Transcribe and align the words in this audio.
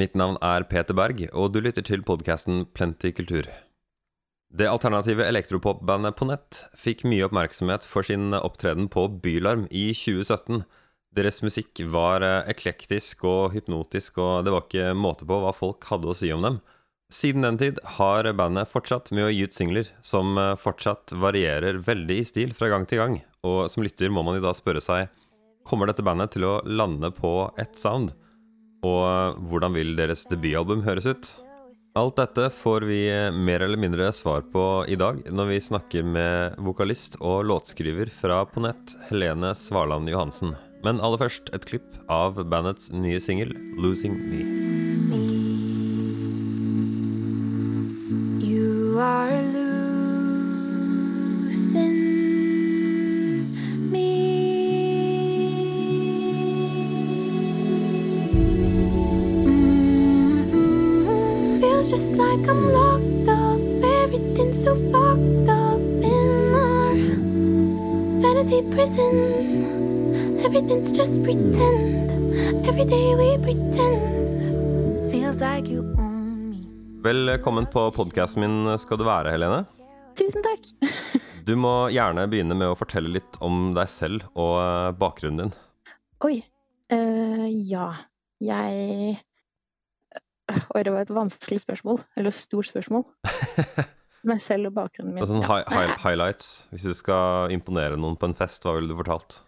Mitt 0.00 0.14
navn 0.16 0.38
er 0.40 0.64
Peter 0.64 0.96
Berg, 0.96 1.26
og 1.36 1.50
du 1.52 1.58
lytter 1.60 1.84
til 1.84 2.00
podkasten 2.06 2.62
Plenty 2.72 3.10
kultur. 3.12 3.44
Det 4.48 4.68
alternative 4.70 5.26
elektropopbandet 5.28 6.16
på 6.16 6.28
nett 6.30 6.60
fikk 6.78 7.02
mye 7.10 7.26
oppmerksomhet 7.26 7.84
for 7.84 8.06
sin 8.06 8.32
opptreden 8.38 8.88
på 8.88 9.04
Bylarm 9.20 9.66
i 9.68 9.90
2017. 9.92 10.62
Deres 11.18 11.42
musikk 11.44 11.82
var 11.92 12.24
eh, 12.24 12.48
eklektisk 12.54 13.26
og 13.28 13.52
hypnotisk, 13.52 14.22
og 14.22 14.46
det 14.46 14.54
var 14.54 14.64
ikke 14.64 14.94
måte 14.96 15.28
på 15.28 15.40
hva 15.42 15.52
folk 15.52 15.84
hadde 15.90 16.08
å 16.08 16.16
si 16.16 16.32
om 16.32 16.48
dem. 16.48 16.58
Siden 17.12 17.44
den 17.44 17.60
tid 17.60 17.82
har 17.98 18.30
bandet 18.38 18.72
fortsatt 18.72 19.12
med 19.12 19.26
å 19.26 19.34
gi 19.34 19.44
ut 19.44 19.58
singler, 19.58 19.92
som 20.00 20.38
eh, 20.40 20.54
fortsatt 20.64 21.12
varierer 21.12 21.82
veldig 21.90 22.20
i 22.22 22.24
stil 22.30 22.56
fra 22.56 22.72
gang 22.72 22.88
til 22.88 23.02
gang. 23.02 23.20
Og 23.44 23.66
som 23.68 23.84
lytter 23.84 24.08
må 24.08 24.24
man 24.24 24.38
jo 24.38 24.46
da 24.48 24.56
spørre 24.56 24.80
seg 24.84 25.12
Kommer 25.68 25.90
dette 25.90 26.02
bandet 26.06 26.32
til 26.38 26.48
å 26.48 26.56
lande 26.64 27.12
på 27.12 27.50
ett 27.60 27.76
sound? 27.76 28.14
Og 28.86 29.38
hvordan 29.50 29.76
vil 29.76 29.94
deres 29.98 30.26
debutalbum 30.30 30.84
høres 30.86 31.08
ut? 31.10 31.32
Alt 31.98 32.20
dette 32.20 32.46
får 32.54 32.86
vi 32.86 33.00
mer 33.34 33.64
eller 33.66 33.80
mindre 33.80 34.12
svar 34.14 34.44
på 34.52 34.62
i 34.86 34.96
dag, 35.00 35.18
når 35.26 35.50
vi 35.50 35.58
snakker 35.66 36.06
med 36.06 36.56
vokalist 36.62 37.18
og 37.18 37.42
låtskriver 37.50 38.12
fra 38.14 38.44
På 38.46 38.62
nett, 38.62 38.94
Helene 39.10 39.52
Svarland 39.58 40.08
Johansen. 40.08 40.54
Men 40.86 41.02
aller 41.02 41.20
først 41.26 41.50
et 41.52 41.66
klipp 41.66 41.98
av 42.08 42.38
bandets 42.46 42.92
nye 42.94 43.20
singel 43.20 43.52
'Losing 43.76 44.16
Me'. 44.30 45.49
Prison. 68.90 70.40
Everything's 70.44 70.92
just 70.92 71.22
pretend. 71.22 72.10
Every 72.66 72.84
day 72.84 73.14
we 73.14 73.38
pretend. 73.38 75.10
Feels 75.10 75.40
like 75.40 75.68
you 75.68 75.82
own 75.98 76.50
me. 76.50 76.66
Velkommen 77.02 77.66
på 77.66 77.90
podkasten 77.90 78.40
min 78.40 78.78
skal 78.78 78.98
du 78.98 79.04
være, 79.04 79.30
Helene. 79.30 79.64
Tusen 80.18 80.42
takk. 80.42 80.70
Du 81.40 81.54
må 81.56 81.88
gjerne 81.90 82.26
begynne 82.30 82.54
med 82.54 82.68
å 82.68 82.76
fortelle 82.78 83.08
litt 83.10 83.38
om 83.42 83.72
deg 83.74 83.88
selv 83.90 84.26
og 84.38 84.58
eh, 84.60 84.90
bakgrunnen 85.00 85.48
din. 85.48 85.54
Oi. 86.28 86.34
Uh, 86.92 87.48
ja. 87.48 87.86
Jeg 88.44 89.16
Oi, 90.76 90.82
det 90.84 90.92
var 90.92 91.00
et 91.00 91.14
vanskelig 91.16 91.62
spørsmål. 91.64 92.02
Eller 92.20 92.36
stort 92.36 92.68
spørsmål. 92.68 93.06
Meg 94.28 94.40
selv 94.44 94.68
og 94.68 94.76
bakgrunnen 94.76 95.14
min. 95.14 95.22
Og 95.24 95.30
sånn 95.30 95.44
hi 95.46 95.60
hi 95.70 95.84
highlights. 96.02 96.64
Hvis 96.74 96.88
du 96.88 96.96
skal 96.96 97.52
imponere 97.54 97.96
noen 98.00 98.18
på 98.20 98.28
en 98.28 98.36
fest, 98.36 98.64
hva 98.66 98.76
ville 98.76 98.92
du 98.92 98.98
fortalt? 98.98 99.40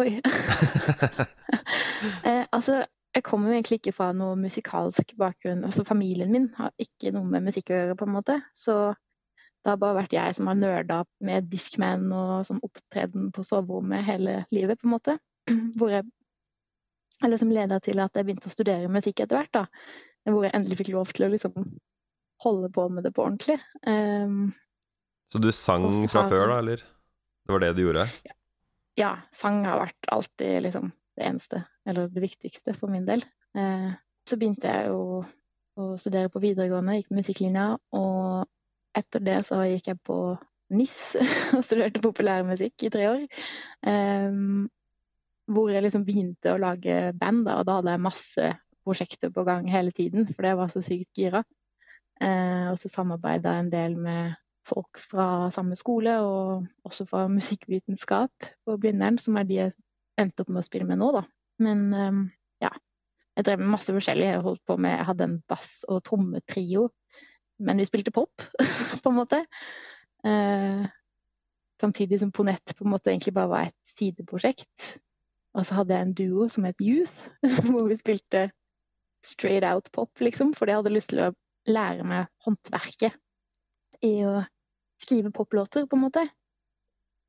Oi. 0.00 0.18
eh, 2.28 2.44
altså, 2.52 2.82
jeg 3.12 3.24
kommer 3.26 3.52
egentlig 3.52 3.80
ikke 3.80 3.94
fra 3.96 4.10
noe 4.16 4.36
musikalsk 4.40 5.14
bakgrunn. 5.20 5.64
Altså, 5.68 5.84
familien 5.88 6.32
min 6.32 6.48
har 6.56 6.72
ikke 6.80 7.12
noe 7.16 7.28
med 7.28 7.48
musikk 7.48 7.72
å 7.72 7.78
gjøre, 7.78 7.96
på 8.00 8.08
en 8.08 8.14
måte. 8.14 8.38
Så 8.56 8.76
det 9.62 9.70
har 9.70 9.80
bare 9.82 10.00
vært 10.00 10.16
jeg 10.16 10.36
som 10.38 10.48
har 10.50 10.58
nerda 10.58 11.02
med 11.24 11.50
Discman 11.52 12.08
og 12.16 12.46
sånn 12.48 12.62
opptreden 12.66 13.30
på 13.34 13.44
soverommet 13.46 14.04
hele 14.08 14.40
livet, 14.54 14.80
på 14.80 14.88
en 14.88 14.96
måte. 14.96 15.18
Hvor 15.78 15.92
jeg 15.92 16.08
Eller 17.22 17.38
som 17.38 17.52
leda 17.54 17.78
til 17.78 18.00
at 18.02 18.16
jeg 18.18 18.26
begynte 18.26 18.48
å 18.50 18.52
studere 18.52 18.90
musikk 18.90 19.20
etter 19.22 19.38
hvert, 19.38 19.52
da. 19.54 19.66
Hvor 20.26 20.42
jeg 20.42 20.56
endelig 20.56 20.80
fikk 20.80 20.94
lov 20.94 21.12
til 21.14 21.28
å 21.28 21.30
liksom 21.30 21.68
holde 22.42 22.70
på 22.74 22.88
med 22.92 23.06
det 23.06 23.14
på 23.16 23.24
ordentlig. 23.26 23.58
Um, 23.86 24.52
Så 25.32 25.40
du 25.42 25.50
sang 25.54 25.88
så 25.92 26.08
fra 26.12 26.26
før, 26.30 26.48
da, 26.50 26.58
eller? 26.62 26.82
Det 27.42 27.54
var 27.54 27.64
det 27.64 27.74
du 27.76 27.84
gjorde? 27.86 28.08
ja, 29.00 29.12
sang 29.32 29.62
har 29.64 29.80
vært 29.80 30.10
alltid 30.12 30.66
liksom 30.66 30.90
det 31.16 31.28
eneste, 31.28 31.62
eller 31.88 32.10
det 32.12 32.24
viktigste 32.24 32.74
for 32.76 32.92
min 32.92 33.06
del. 33.08 33.24
Uh, 33.56 33.92
så 34.28 34.38
begynte 34.40 34.68
jeg 34.68 34.92
jo 34.92 35.22
å 35.80 35.86
studere 36.00 36.30
på 36.32 36.42
videregående, 36.42 36.98
gikk 36.98 37.10
på 37.10 37.18
musikklinja, 37.18 37.66
og 37.96 38.98
etter 38.98 39.24
det 39.24 39.38
så 39.48 39.62
gikk 39.64 39.88
jeg 39.92 40.00
på 40.04 40.18
NIS 40.72 40.96
og 41.56 41.64
studerte 41.64 42.02
populærmusikk 42.04 42.86
i 42.86 42.92
tre 42.92 43.08
år. 43.08 43.24
Um, 43.88 44.68
hvor 45.52 45.72
jeg 45.72 45.84
liksom 45.84 46.04
begynte 46.06 46.52
å 46.52 46.60
lage 46.60 47.12
band, 47.18 47.46
da, 47.48 47.58
og 47.60 47.66
da 47.68 47.78
hadde 47.80 47.96
jeg 47.96 48.04
masse 48.04 48.52
prosjekter 48.82 49.32
på 49.34 49.44
gang 49.46 49.66
hele 49.70 49.92
tiden, 49.94 50.28
for 50.30 50.46
det 50.46 50.54
var 50.58 50.70
så 50.72 50.82
sykt 50.84 51.18
gira. 51.18 51.42
Eh, 52.20 52.66
og 52.70 52.78
så 52.78 52.90
samarbeida 52.92 53.54
en 53.58 53.70
del 53.72 53.96
med 53.98 54.34
folk 54.68 55.00
fra 55.10 55.50
samme 55.54 55.76
skole, 55.78 56.18
og 56.22 56.66
også 56.86 57.06
fra 57.08 57.26
musikkvitenskap 57.30 58.50
på 58.66 58.76
Blindern, 58.78 59.18
som 59.18 59.38
er 59.40 59.48
de 59.48 59.58
jeg 59.58 59.74
endte 60.20 60.44
opp 60.44 60.52
med 60.52 60.62
å 60.62 60.66
spille 60.66 60.86
med 60.88 61.00
nå, 61.00 61.10
da. 61.16 61.24
Men 61.62 61.84
eh, 61.96 62.22
ja. 62.66 62.72
Jeg 63.32 63.46
drev 63.46 63.62
med 63.62 63.72
masse 63.72 63.92
forskjellig. 63.96 64.26
Jeg 64.28 64.44
holdt 64.44 64.60
på 64.68 64.74
med, 64.76 64.92
jeg 64.92 65.08
hadde 65.08 65.24
en 65.24 65.38
bass- 65.48 65.86
og 65.88 66.02
trommetrio, 66.04 66.90
men 67.64 67.80
vi 67.80 67.86
spilte 67.88 68.12
pop, 68.12 68.44
på 69.02 69.08
en 69.08 69.16
måte. 69.16 69.38
Eh, 70.28 70.82
samtidig 71.80 72.20
som 72.20 72.32
Ponett 72.34 72.74
på 72.76 72.84
en 72.84 72.92
måte 72.92 73.10
egentlig 73.10 73.34
bare 73.34 73.50
var 73.50 73.70
et 73.70 73.96
sideprosjekt. 73.96 74.92
Og 75.56 75.66
så 75.66 75.78
hadde 75.78 75.96
jeg 75.96 76.06
en 76.06 76.14
duo 76.16 76.48
som 76.52 76.66
het 76.68 76.80
Youth, 76.80 77.24
hvor 77.70 77.88
vi 77.88 77.98
spilte 78.00 78.50
straight 79.24 79.64
out 79.64 79.88
pop, 79.92 80.10
liksom. 80.20 80.54
Fordi 80.54 80.74
jeg 80.74 80.82
hadde 80.82 80.94
lyst 80.94 81.12
til 81.12 81.24
å 81.24 81.32
lære 81.68 82.06
meg 82.06 82.30
håndverket 82.46 83.18
i 84.02 84.14
å 84.26 84.40
skrive 85.02 85.32
poplåter, 85.34 85.86
på 85.86 85.98
en 85.98 86.04
måte. 86.04 86.24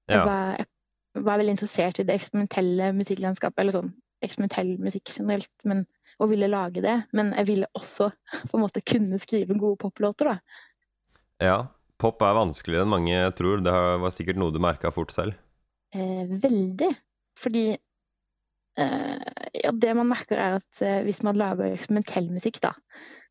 Jeg, 0.10 0.22
var, 0.26 0.58
jeg 0.60 1.26
var 1.26 1.40
veldig 1.40 1.56
interessert 1.56 2.02
i 2.02 2.06
det 2.08 2.18
eksperimentelle 2.18 2.92
musikklandskapet, 2.98 3.62
eller 3.62 3.78
sånn 3.78 3.94
eksperimentell 4.24 4.74
musikk 4.82 5.14
generelt, 5.16 5.54
men, 5.70 5.86
og 6.22 6.32
ville 6.34 6.50
lage 6.52 6.84
det. 6.84 6.98
Men 7.18 7.32
jeg 7.38 7.50
ville 7.50 7.72
også 7.78 8.10
på 8.50 8.58
en 8.58 8.66
måte 8.66 8.84
kunne 8.86 9.22
skrive 9.22 9.58
gode 9.60 9.80
poplåter, 9.86 10.34
da. 10.34 10.66
ja. 11.52 11.62
Pop 12.02 12.20
er 12.26 12.34
vanskeligere 12.36 12.84
enn 12.84 12.92
mange 12.92 13.20
tror. 13.38 13.62
Det 13.64 13.72
var 13.72 14.12
sikkert 14.12 14.36
noe 14.42 14.52
du 14.52 14.58
merka 14.60 14.90
fort 14.92 15.14
selv. 15.14 15.38
Eh, 15.96 16.26
veldig. 16.28 16.90
Fordi 17.40 17.62
eh, 17.72 19.22
ja, 19.62 19.72
det 19.72 19.94
man 19.96 20.10
merker, 20.10 20.42
er 20.42 20.58
at 20.58 20.82
eh, 20.84 21.00
hvis 21.06 21.22
man 21.24 21.40
lager 21.40 21.70
eksperimentell 21.70 22.28
musikk, 22.34 22.60
da, 22.66 22.74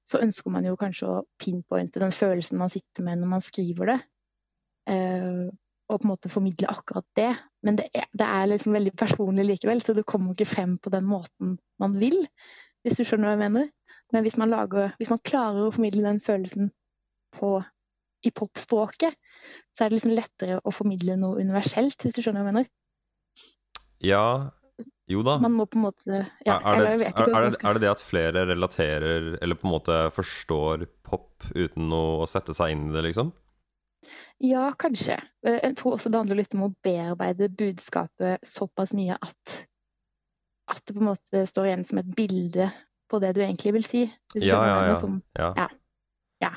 så 0.06 0.20
ønsker 0.22 0.52
man 0.52 0.66
jo 0.66 0.78
kanskje 0.78 1.08
å 1.08 1.20
pinpointe 1.40 2.02
den 2.02 2.14
følelsen 2.14 2.60
man 2.60 2.72
sitter 2.72 3.06
med 3.06 3.20
når 3.20 3.30
man 3.36 3.44
skriver 3.44 3.92
det. 3.92 3.98
Uh, 4.90 5.50
og 5.92 6.00
på 6.00 6.06
en 6.06 6.12
måte 6.12 6.32
formidle 6.32 6.70
akkurat 6.72 7.06
det. 7.18 7.30
Men 7.62 7.78
det 7.78 7.88
er, 7.94 8.08
det 8.16 8.26
er 8.26 8.48
liksom 8.50 8.74
veldig 8.74 8.94
personlig 8.98 9.44
likevel, 9.46 9.82
så 9.84 9.94
det 9.94 10.06
kommer 10.08 10.34
ikke 10.34 10.48
frem 10.54 10.76
på 10.82 10.92
den 10.94 11.04
måten 11.06 11.58
man 11.82 11.98
vil. 12.00 12.24
Hvis 12.82 12.98
du 12.98 13.04
skjønner 13.06 13.30
hva 13.30 13.36
jeg 13.36 13.44
mener. 13.44 13.68
Men 14.12 14.24
hvis 14.26 14.38
man, 14.41 14.50
lager, 14.52 14.92
hvis 15.00 15.10
man 15.12 15.22
klarer 15.24 15.66
å 15.66 15.74
formidle 15.74 16.04
den 16.04 16.20
følelsen 16.20 16.72
på, 17.36 17.58
i 18.22 18.30
popspråket, 18.30 19.16
så 19.74 19.84
er 19.84 19.91
det 19.91 19.98
liksom 19.98 20.16
lettere 20.16 20.58
å 20.62 20.74
formidle 20.74 21.16
noe 21.20 21.41
universelt, 21.41 21.98
hvis 22.04 22.18
du 22.18 22.24
skjønner 22.24 22.44
hva 22.44 22.52
jeg 22.52 22.54
mener. 22.54 22.68
Ja, 24.02 24.26
jo 25.12 25.22
da. 25.26 25.36
Man 25.42 25.54
må 25.56 25.66
på 25.70 25.78
en 25.78 25.84
måte 25.86 26.10
ja, 26.46 26.56
er, 26.58 26.78
det, 26.80 26.88
eller 26.88 27.04
er, 27.08 27.46
er, 27.50 27.56
er 27.68 27.76
det 27.78 27.82
det 27.84 27.90
at 27.92 28.02
flere 28.04 28.44
relaterer, 28.48 29.28
eller 29.42 29.58
på 29.58 29.68
en 29.68 29.74
måte 29.74 29.98
forstår 30.16 30.86
pop 31.06 31.46
uten 31.54 31.92
å 31.92 32.24
sette 32.30 32.54
seg 32.56 32.74
inn 32.74 32.88
i 32.90 32.94
det, 32.96 33.02
liksom? 33.10 33.32
Ja, 34.42 34.72
kanskje. 34.78 35.20
Eh, 35.46 35.60
Jeg 35.62 35.76
tror 35.78 35.94
også 35.96 36.10
det 36.10 36.18
handler 36.18 36.40
litt 36.40 36.54
om 36.58 36.64
å 36.66 36.72
bearbeide 36.82 37.46
budskapet 37.54 38.42
såpass 38.46 38.94
mye 38.96 39.14
at 39.20 39.58
at 40.72 40.80
det 40.86 40.94
på 40.96 41.02
en 41.02 41.08
måte 41.10 41.42
står 41.50 41.66
igjen 41.68 41.84
som 41.84 41.98
et 42.00 42.10
bilde 42.16 42.70
på 43.10 43.18
det 43.20 43.32
du 43.36 43.42
egentlig 43.42 43.72
vil 43.76 43.84
si. 43.84 44.02
Hvis 44.32 44.44
du 44.46 44.48
Ja, 44.48 44.60
ja, 44.66 44.76
ja. 44.88 44.94
som- 44.97 45.22
ja. 45.38 45.53
ja. 46.41 46.50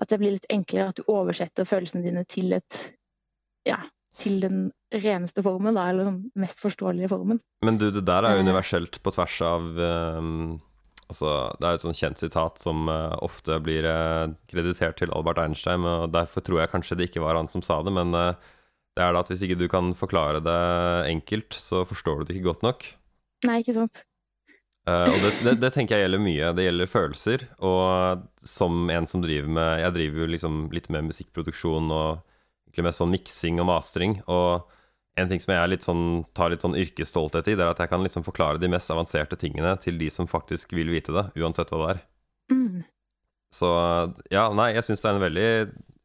At 0.00 0.08
det 0.10 0.18
blir 0.20 0.32
litt 0.34 0.46
enklere 0.50 0.88
at 0.92 0.96
du 0.96 1.02
oversetter 1.10 1.66
følelsene 1.68 2.02
dine 2.04 2.24
til 2.24 2.52
et 2.56 2.78
ja, 3.66 3.78
til 4.18 4.40
den 4.40 4.72
reneste 4.94 5.42
formen, 5.44 5.76
da, 5.76 5.88
eller 5.90 6.08
den 6.08 6.20
mest 6.38 6.62
forståelige 6.64 7.10
formen. 7.12 7.42
Men 7.64 7.78
du, 7.80 7.90
det 7.92 8.06
der 8.08 8.24
er 8.24 8.38
jo 8.38 8.42
Eh. 8.42 8.46
universelt 8.46 9.02
på 9.02 9.12
tvers 9.14 9.40
av 9.44 9.62
um, 9.76 10.60
Altså, 11.08 11.56
det 11.56 11.64
er 11.64 11.76
et 11.78 11.80
sånn 11.80 11.96
kjent 11.96 12.20
sitat 12.20 12.58
som 12.60 12.84
uh, 12.84 13.16
ofte 13.24 13.56
blir 13.64 13.86
uh, 13.88 14.28
kreditert 14.50 14.98
til 15.00 15.08
Albert 15.16 15.38
Einstein, 15.40 15.86
og 15.88 16.12
derfor 16.12 16.44
tror 16.44 16.60
jeg 16.60 16.68
kanskje 16.68 16.98
det 17.00 17.06
ikke 17.08 17.22
var 17.24 17.38
han 17.38 17.48
som 17.48 17.62
sa 17.64 17.78
det, 17.80 17.94
men 17.96 18.12
uh, 18.12 18.36
det 18.92 19.06
er 19.06 19.16
da 19.16 19.22
at 19.24 19.30
hvis 19.32 19.40
ikke 19.46 19.56
du 19.56 19.64
kan 19.72 19.94
forklare 19.96 20.42
det 20.44 20.58
enkelt, 21.08 21.56
så 21.56 21.86
forstår 21.88 22.20
du 22.20 22.24
det 22.28 22.36
ikke 22.36 22.50
godt 22.50 22.66
nok. 22.66 22.84
Nei, 23.48 23.62
ikke 23.62 23.78
sant? 23.78 24.02
Og 24.88 25.16
det, 25.20 25.30
det, 25.44 25.52
det 25.60 25.68
tenker 25.72 25.96
jeg 25.96 26.06
gjelder 26.06 26.22
mye. 26.24 26.52
Det 26.56 26.64
gjelder 26.64 26.88
følelser. 26.88 27.42
Og 27.60 28.22
som 28.48 28.88
en 28.88 29.06
som 29.06 29.20
driver 29.20 29.50
med 29.52 29.82
Jeg 29.82 29.94
driver 29.98 30.22
jo 30.22 30.28
liksom 30.32 30.56
litt 30.72 30.88
med 30.88 31.10
musikkproduksjon 31.10 31.92
og 31.92 32.22
egentlig 32.66 32.86
med 32.86 32.96
sånn 32.96 33.12
miksing 33.12 33.60
og 33.60 33.68
mastring. 33.68 34.16
Og 34.32 34.64
en 35.18 35.30
ting 35.30 35.42
som 35.42 35.52
jeg 35.54 35.62
er 35.62 35.72
litt 35.72 35.86
sånn, 35.86 36.04
tar 36.36 36.52
litt 36.52 36.64
sånn 36.64 36.76
yrkesstolthet 36.78 37.50
i, 37.50 37.56
det 37.58 37.64
er 37.64 37.72
at 37.72 37.82
jeg 37.82 37.90
kan 37.90 38.04
liksom 38.04 38.26
forklare 38.26 38.60
de 38.62 38.70
mest 38.72 38.90
avanserte 38.94 39.38
tingene 39.40 39.74
til 39.82 39.98
de 40.00 40.10
som 40.12 40.30
faktisk 40.30 40.72
vil 40.76 40.92
vite 40.94 41.14
det, 41.14 41.26
uansett 41.38 41.72
hva 41.72 41.82
det 41.82 41.90
er. 41.94 42.02
Mm. 42.54 42.86
Så 43.54 43.68
ja, 44.32 44.48
nei, 44.54 44.72
jeg 44.76 44.86
syns 44.86 45.02
det 45.04 45.10
er 45.10 45.16
en 45.16 45.24
veldig 45.24 45.50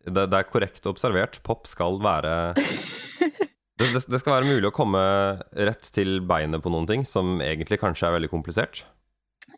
det, 0.03 0.25
det 0.31 0.39
er 0.39 0.49
korrekt 0.49 0.87
observert. 0.89 1.39
Pop 1.47 1.67
skal 1.69 1.99
være 2.03 2.55
det, 2.59 3.85
det, 3.85 4.01
det 4.01 4.19
skal 4.21 4.37
være 4.37 4.49
mulig 4.49 4.69
å 4.69 4.75
komme 4.75 5.03
rett 5.53 5.91
til 5.95 6.19
beinet 6.27 6.63
på 6.63 6.71
noen 6.73 6.89
ting 6.89 7.07
som 7.07 7.37
egentlig 7.43 7.79
kanskje 7.83 8.09
er 8.09 8.17
veldig 8.17 8.31
komplisert. 8.33 8.83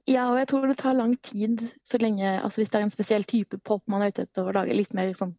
Ja, 0.06 0.28
og 0.30 0.38
jeg 0.38 0.50
tror 0.52 0.68
det 0.70 0.78
tar 0.82 0.98
lang 0.98 1.16
tid 1.26 1.64
så 1.82 1.98
lenge 1.98 2.36
Altså 2.38 2.62
hvis 2.62 2.70
det 2.70 2.78
er 2.78 2.84
en 2.86 2.94
spesiell 2.94 3.24
type 3.26 3.58
pop 3.66 3.82
man 3.90 4.04
er 4.06 4.12
ute 4.14 4.28
etter 4.28 4.46
å 4.46 4.54
lage 4.54 4.76
litt 4.78 4.94
mer 4.94 5.10
sånn 5.18 5.34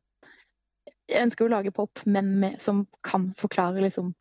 Jeg 1.10 1.22
ønsker 1.28 1.46
å 1.46 1.52
lage 1.52 1.72
pop, 1.74 2.00
men 2.06 2.32
med, 2.42 2.60
som 2.62 2.84
kan 3.06 3.28
forklare 3.38 3.82
liksom 3.84 4.12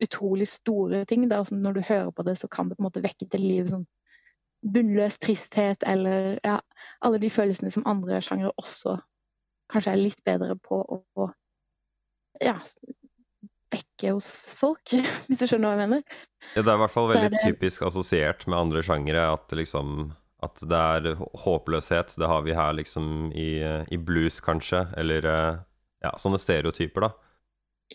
utrolig 0.00 0.48
store 0.48 1.04
ting. 1.04 1.28
Da. 1.28 1.42
Når 1.50 1.76
du 1.76 1.80
hører 1.84 2.12
på 2.16 2.24
det, 2.24 2.38
så 2.40 2.48
kan 2.48 2.68
det 2.70 2.78
på 2.78 2.84
en 2.84 2.88
måte 2.88 3.02
vekke 3.04 3.28
til 3.28 3.44
liv 3.44 3.68
sånn 3.72 3.86
bunnløs 4.60 5.16
tristhet 5.20 5.84
eller 5.88 6.34
ja, 6.44 6.58
alle 7.00 7.20
de 7.20 7.30
følelsene 7.32 7.70
som 7.72 7.86
andre 7.88 8.18
sjangere 8.20 8.52
også 8.60 8.98
kanskje 9.72 9.94
er 9.94 10.02
litt 10.02 10.20
bedre 10.26 10.56
på 10.60 10.82
å, 10.82 10.98
å 11.16 11.28
ja, 12.44 12.58
vekke 13.72 14.12
hos 14.16 14.28
folk, 14.58 14.92
hvis 15.28 15.40
du 15.40 15.46
skjønner 15.46 15.70
hva 15.70 15.76
jeg 15.76 15.84
mener. 15.86 16.18
Ja, 16.56 16.64
det 16.64 16.72
er 16.72 16.76
i 16.76 16.82
hvert 16.82 16.94
fall 16.96 17.10
veldig 17.12 17.30
det- 17.36 17.44
typisk 17.46 17.84
assosiert 17.88 18.46
med 18.48 18.58
andre 18.58 18.84
sjangere 18.84 19.28
at 19.36 19.52
liksom 19.56 20.12
At 20.40 20.56
det 20.64 20.72
er 20.72 21.18
håpløshet. 21.36 22.14
Det 22.16 22.24
har 22.24 22.40
vi 22.46 22.54
her 22.56 22.72
liksom 22.72 23.28
i, 23.36 23.60
i 23.92 23.96
blues, 24.00 24.38
kanskje, 24.40 24.86
eller 24.96 25.26
eh, 25.28 25.58
ja, 26.04 26.12
sånne 26.20 26.40
stereotyper, 26.40 27.06
da. 27.08 27.10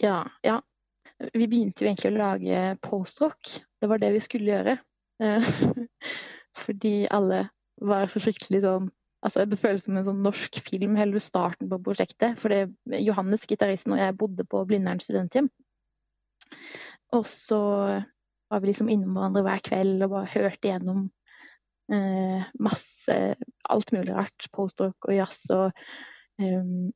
Ja, 0.01 0.17
ja. 0.45 0.59
Vi 1.33 1.47
begynte 1.47 1.85
jo 1.85 1.89
egentlig 1.89 2.11
å 2.11 2.17
lage 2.17 2.63
postrock. 2.83 3.53
Det 3.81 3.87
var 3.87 4.01
det 4.01 4.11
vi 4.17 4.23
skulle 4.23 4.51
gjøre. 4.51 4.77
Eh, 5.23 5.49
Fordi 6.65 6.95
alle 7.11 7.45
var 7.81 8.07
så 8.11 8.21
fryktelig 8.23 8.63
sånn 8.65 8.91
Altså, 9.25 9.41
det 9.49 9.57
føles 9.57 9.81
som 9.87 9.95
en 9.97 10.05
sånn 10.05 10.19
norsk 10.21 10.59
film, 10.67 10.91
hele 10.99 11.17
starten 11.23 11.65
på 11.71 11.79
prosjektet. 11.81 12.35
For 12.37 12.53
det- 12.53 12.99
Johannes, 13.01 13.47
gitaristen, 13.49 13.95
og 13.95 13.97
jeg 13.97 14.13
bodde 14.19 14.43
på 14.45 14.59
Blindern 14.69 14.99
studenthjem. 15.01 15.47
Og 17.17 17.25
så 17.25 17.57
var 18.51 18.61
vi 18.61 18.69
liksom 18.69 18.91
innom 18.93 19.15
hverandre 19.17 19.41
hver 19.47 19.63
kveld 19.65 20.05
og 20.05 20.11
bare 20.13 20.29
hørte 20.29 20.69
gjennom 20.69 21.07
eh, 21.89 22.45
masse 22.61 23.17
alt 23.73 23.95
mulig 23.95 24.13
rart. 24.13 24.45
Postrock 24.53 25.09
og 25.09 25.17
jazz. 25.17 25.41
Og 25.49 25.73
em, 26.37 26.91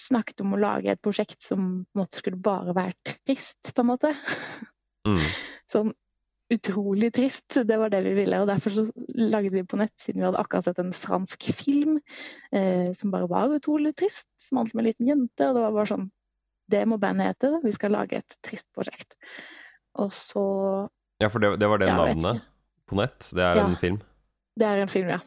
snakket 0.00 0.40
om 0.44 0.54
å 0.54 0.60
lage 0.60 0.90
et 0.92 1.02
prosjekt 1.02 1.42
som 1.42 1.84
på 1.86 1.96
en 1.96 2.02
måte 2.02 2.20
skulle 2.20 2.40
bare 2.42 2.74
være 2.76 2.94
trist, 3.24 3.72
på 3.74 3.84
en 3.84 3.90
måte. 3.92 4.12
Mm. 5.08 5.22
Sånn 5.72 5.92
utrolig 6.52 7.08
trist. 7.16 7.56
Det 7.66 7.76
var 7.80 7.90
det 7.90 8.04
vi 8.04 8.12
ville. 8.20 8.38
Og 8.38 8.46
derfor 8.46 8.70
så 8.70 8.84
lagde 9.18 9.50
vi 9.50 9.64
på 9.66 9.78
nett, 9.80 9.94
siden 9.98 10.20
vi 10.22 10.28
hadde 10.28 10.38
akkurat 10.38 10.68
sett 10.68 10.78
en 10.78 10.92
fransk 10.94 11.48
film 11.58 11.96
eh, 12.54 12.92
som 12.94 13.10
bare 13.10 13.26
var 13.30 13.50
utrolig 13.56 13.96
trist, 13.98 14.28
som 14.38 14.60
handlet 14.60 14.76
om 14.76 14.82
en 14.84 14.86
liten 14.86 15.08
jente. 15.10 15.48
Og 15.48 15.56
det 15.58 15.64
var 15.64 15.74
bare 15.74 15.90
sånn 15.94 16.06
Det 16.70 16.80
må 16.90 16.98
bandet 16.98 17.28
hete. 17.32 17.50
Vi 17.62 17.72
skal 17.74 17.92
lage 17.94 18.18
et 18.18 18.36
trist 18.46 18.66
prosjekt. 18.74 19.14
Og 19.98 20.12
så 20.14 20.44
Ja, 21.22 21.28
for 21.32 21.42
det, 21.42 21.56
det 21.62 21.68
var 21.70 21.78
det 21.82 21.88
Ja, 21.90 21.96
navnet 21.98 22.42
på 22.86 22.98
nett. 22.98 23.30
Det 23.34 23.42
er 23.42 23.56
Ja. 23.62 23.66
en 23.66 23.76
film. 23.80 23.98
Det 24.56 24.66
er 24.66 24.82
en 24.82 24.88
film, 24.88 25.08
ja. 25.08 25.20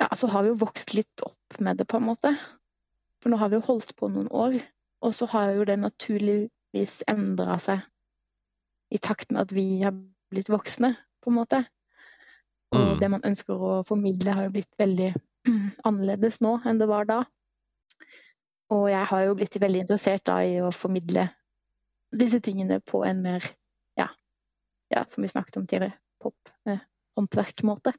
Ja, 0.00 0.08
så 0.16 0.28
har 0.32 0.42
vi 0.42 0.48
jo 0.54 0.58
vokst 0.60 0.94
litt 0.96 1.22
opp 1.26 1.60
med 1.60 1.76
det, 1.76 1.84
på 1.88 1.98
en 2.00 2.06
måte. 2.08 2.32
For 3.20 3.32
nå 3.32 3.38
har 3.40 3.50
vi 3.52 3.58
jo 3.58 3.66
holdt 3.66 3.94
på 3.96 4.08
noen 4.08 4.30
år, 4.32 4.56
og 5.04 5.14
så 5.16 5.28
har 5.32 5.52
jo 5.56 5.66
det 5.68 5.78
naturligvis 5.80 7.00
endra 7.10 7.58
seg 7.60 7.84
i 8.90 8.98
takt 8.98 9.30
med 9.30 9.44
at 9.44 9.52
vi 9.54 9.82
har 9.82 9.94
blitt 10.32 10.50
voksne, 10.50 10.94
på 11.20 11.30
en 11.30 11.36
måte. 11.36 11.64
Og 12.72 12.80
Mm. 12.80 12.98
det 13.00 13.10
man 13.10 13.24
ønsker 13.26 13.54
å 13.54 13.82
formidle, 13.84 14.32
har 14.32 14.44
jo 14.46 14.54
blitt 14.54 14.72
veldig 14.78 15.12
annerledes 15.88 16.40
nå 16.40 16.60
enn 16.64 16.78
det 16.78 16.88
var 16.88 17.04
da. 17.04 17.24
Og 18.70 18.86
jeg 18.90 19.06
har 19.10 19.24
jo 19.26 19.34
blitt 19.34 19.60
veldig 19.60 19.80
interessert 19.82 20.24
da 20.24 20.38
i 20.46 20.60
å 20.62 20.70
formidle 20.70 21.28
disse 22.14 22.40
tingene 22.40 22.80
på 22.80 23.02
en 23.04 23.22
mer, 23.22 23.44
ja, 23.98 24.08
ja 24.94 25.04
som 25.08 25.22
vi 25.22 25.28
snakket 25.32 25.58
om 25.58 25.66
tidligere, 25.66 25.98
pop-håndverkmåte. 26.22 27.92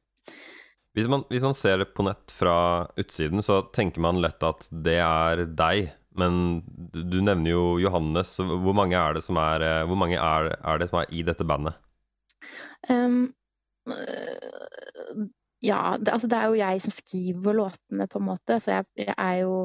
Hvis 0.97 1.07
man, 1.07 1.23
hvis 1.31 1.43
man 1.45 1.55
ser 1.55 1.79
det 1.79 1.93
på 1.95 2.03
nett 2.03 2.33
fra 2.35 2.87
utsiden, 2.99 3.39
så 3.45 3.61
tenker 3.71 4.03
man 4.03 4.19
lett 4.23 4.43
at 4.43 4.67
det 4.71 4.97
er 4.99 5.45
deg. 5.47 5.93
Men 6.19 6.63
du, 6.91 7.21
nevner 7.23 7.53
jo 7.53 7.63
Johannes. 7.79 8.33
Hvor 8.37 8.75
mange 8.75 8.99
er 8.99 9.15
det 9.15 9.23
som 9.23 9.39
er, 9.39 9.63
eh, 9.63 10.07
er, 10.17 10.49
er 10.59 10.81
det 10.81 10.89
som 10.91 10.99
er 10.99 11.13
i 11.15 11.23
dette 11.23 11.47
bandet? 11.47 11.79
Um, 12.89 13.31
ja, 15.63 15.97
det, 16.01 16.11
altså 16.11 16.27
det 16.27 16.37
er 16.37 16.49
jo 16.49 16.59
jeg 16.59 16.81
som 16.83 16.95
skriver 16.95 17.57
låtene, 17.61 18.09
på 18.11 18.19
en 18.19 18.27
måte. 18.27 18.59
Så 18.59 18.75
jeg, 18.75 18.89
jeg 18.99 19.15
er 19.15 19.37
jo 19.45 19.55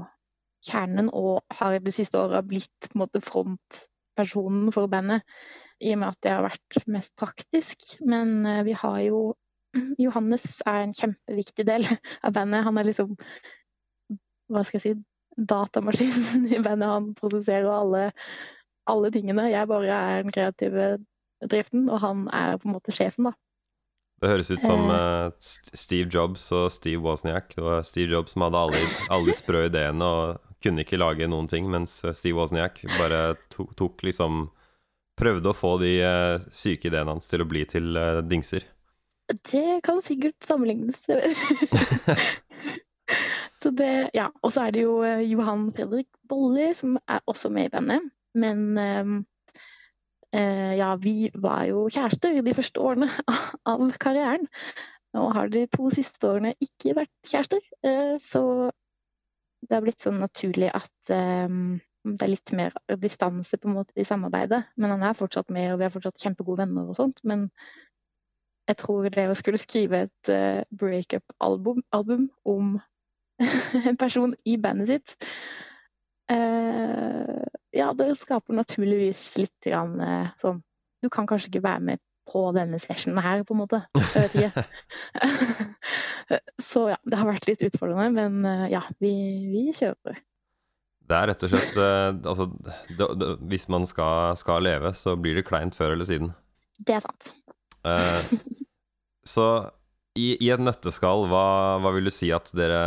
kjernen 0.66 1.10
og 1.14 1.42
har 1.58 1.78
de 1.82 1.94
siste 1.94 2.20
åra 2.20 2.42
blitt 2.46 2.86
på 2.86 2.94
en 2.94 3.02
måte 3.02 3.22
frontpersonen 3.24 4.70
for 4.74 4.90
bandet. 4.92 5.26
I 5.82 5.92
og 5.92 6.00
med 6.00 6.14
at 6.14 6.22
det 6.24 6.32
har 6.32 6.46
vært 6.46 6.86
mest 6.88 7.16
praktisk. 7.18 7.96
Men 8.06 8.46
øh, 8.46 8.62
vi 8.68 8.76
har 8.78 9.00
jo 9.08 9.20
Johannes 10.04 10.60
er 10.66 10.84
en 10.84 10.96
kjempeviktig 10.96 11.66
del 11.68 11.86
av 12.26 12.36
bandet. 12.36 12.66
Han 12.66 12.80
er 12.80 12.90
liksom 12.90 13.14
Hva 14.52 14.62
skal 14.66 14.78
jeg 14.78 14.84
si 14.84 14.94
datamaskinen 15.36 16.46
i 16.56 16.60
bandet. 16.64 16.88
Han 16.88 17.10
produserer 17.18 17.68
alle, 17.70 18.04
alle 18.88 19.10
tingene. 19.14 19.50
Jeg 19.52 19.68
bare 19.68 19.98
er 20.12 20.22
den 20.24 20.34
kreative 20.34 20.96
driften, 21.44 21.90
og 21.92 22.00
han 22.00 22.24
er 22.32 22.56
på 22.60 22.70
en 22.70 22.78
måte 22.78 22.94
sjefen, 22.96 23.30
da. 23.30 23.36
Det 24.16 24.30
høres 24.30 24.48
ut 24.48 24.62
som 24.64 24.86
uh, 24.88 25.28
Steve 25.76 26.08
Jobs 26.08 26.46
og 26.56 26.70
Steve 26.72 27.02
Wozniak. 27.04 27.50
Det 27.52 27.64
var 27.64 27.82
Steve 27.84 28.14
Jobs 28.14 28.32
som 28.32 28.46
hadde 28.46 28.62
alle, 28.64 28.78
alle 29.12 29.28
de 29.28 29.34
sprø 29.36 29.66
ideene 29.66 30.08
og 30.08 30.54
kunne 30.64 30.86
ikke 30.86 30.96
lage 30.96 31.28
noen 31.28 31.50
ting, 31.52 31.68
mens 31.68 31.98
eh, 32.00 32.14
Steve 32.16 32.38
Wozniak 32.38 32.80
bare 32.96 33.36
tok, 33.52 33.74
tok 33.76 34.06
liksom 34.08 34.46
Prøvde 35.16 35.48
å 35.48 35.56
få 35.56 35.70
de 35.80 35.94
uh, 36.04 36.42
syke 36.52 36.90
ideene 36.90 37.14
hans 37.14 37.24
til 37.30 37.40
å 37.40 37.46
bli 37.48 37.62
til 37.64 37.96
uh, 37.96 38.18
dingser. 38.20 38.66
Det 39.26 39.80
kan 39.84 40.02
sikkert 40.02 40.46
sammenlignes. 40.46 40.96
så 43.62 43.70
det, 43.70 44.10
ja. 44.14 44.28
Og 44.42 44.52
så 44.54 44.66
er 44.66 44.76
det 44.76 44.84
jo 44.84 45.00
eh, 45.06 45.24
Johan 45.26 45.72
Fredrik 45.74 46.08
Bolli 46.28 46.72
som 46.78 46.98
er 47.08 47.24
også 47.26 47.50
med 47.50 47.70
i 47.70 47.74
bandet. 47.74 48.10
Men 48.36 48.78
eh, 48.78 50.76
ja, 50.78 50.94
vi 51.00 51.30
var 51.34 51.64
jo 51.70 51.88
kjærester 51.90 52.42
de 52.42 52.54
første 52.54 52.80
årene 52.80 53.10
av 53.72 53.90
karrieren. 54.02 54.46
Og 55.16 55.32
har 55.34 55.50
de 55.52 55.64
to 55.72 55.90
siste 55.94 56.28
årene 56.28 56.54
ikke 56.62 56.96
vært 56.98 57.12
kjærester. 57.28 57.62
Eh, 57.86 58.16
så 58.22 58.70
det 59.66 59.76
har 59.76 59.84
blitt 59.84 60.04
sånn 60.04 60.20
naturlig 60.22 60.70
at 60.76 61.14
ehm, 61.14 61.78
det 62.06 62.22
er 62.22 62.30
litt 62.30 62.52
mer 62.54 62.74
distanse 63.02 63.58
på 63.58 63.70
en 63.70 63.78
måte 63.78 63.96
i 63.98 64.06
samarbeidet. 64.06 64.62
Men 64.76 64.94
han 64.94 65.04
er 65.08 65.18
fortsatt 65.18 65.50
med, 65.54 65.72
og 65.72 65.80
vi 65.80 65.88
er 65.88 65.94
fortsatt 65.94 66.22
kjempegode 66.22 66.62
venner 66.62 66.90
og 66.90 66.98
sånt. 66.98 67.22
Men 67.26 67.48
jeg 68.66 68.78
tror 68.80 69.06
det 69.12 69.28
å 69.30 69.36
skulle 69.38 69.60
skrive 69.60 70.06
et 70.06 70.32
uh, 70.32 70.62
breakup-album 70.74 71.82
album 71.96 72.28
om 72.48 72.76
en 73.88 73.98
person 74.00 74.32
i 74.48 74.56
bandet 74.60 74.90
sitt 74.90 75.14
uh, 76.32 77.44
Ja, 77.76 77.92
det 77.94 78.14
skaper 78.18 78.56
naturligvis 78.56 79.28
litt 79.38 79.68
grann, 79.68 79.98
uh, 80.00 80.34
sånn 80.42 80.62
Du 81.04 81.10
kan 81.12 81.28
kanskje 81.28 81.52
ikke 81.52 81.66
være 81.68 81.84
med 81.92 82.02
på 82.26 82.48
denne 82.56 82.80
sessionen 82.82 83.20
her, 83.22 83.44
på 83.46 83.54
en 83.54 83.60
måte. 83.60 83.78
Jeg 83.94 84.24
vet 84.24 84.32
ikke. 84.34 84.62
Så 86.68 86.88
ja, 86.90 86.96
det 87.06 87.20
har 87.20 87.28
vært 87.28 87.46
litt 87.46 87.62
utfordrende, 87.62 88.24
men 88.32 88.66
ja, 88.66 88.80
vi, 88.98 89.12
vi 89.52 89.62
kjører. 89.76 90.18
Det 91.06 91.20
er 91.20 91.30
rett 91.30 91.46
og 91.46 91.52
slett 91.52 91.78
Altså, 91.78 92.48
det, 92.90 93.08
det, 93.20 93.28
hvis 93.46 93.68
man 93.70 93.86
skal, 93.86 94.34
skal 94.42 94.66
leve, 94.66 94.90
så 94.98 95.14
blir 95.14 95.38
det 95.38 95.46
kleint 95.46 95.78
før 95.78 95.94
eller 95.94 96.10
siden. 96.10 96.34
Det 96.82 96.98
er 96.98 97.06
sant. 97.06 97.30
Eh, 97.86 98.36
så 99.26 99.46
i, 100.16 100.34
i 100.40 100.50
et 100.52 100.62
nøtteskall, 100.62 101.26
hva, 101.30 101.46
hva 101.82 101.92
vil 101.96 102.08
du 102.08 102.14
si 102.14 102.30
at 102.34 102.50
dere 102.56 102.80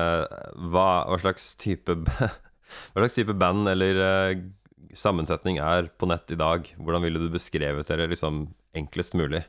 hva, 0.72 0.88
hva 1.10 1.20
slags 1.22 1.54
type 1.62 1.96
Hva 2.94 3.02
slags 3.02 3.16
type 3.18 3.34
band 3.34 3.66
eller 3.72 3.98
uh, 3.98 4.42
sammensetning 4.94 5.58
er 5.64 5.88
på 5.98 6.06
nett 6.10 6.30
i 6.30 6.38
dag? 6.38 6.68
Hvordan 6.78 7.02
ville 7.02 7.22
du 7.22 7.32
beskrevet 7.34 7.90
dere 7.90 8.06
liksom 8.12 8.44
enklest 8.78 9.16
mulig? 9.18 9.42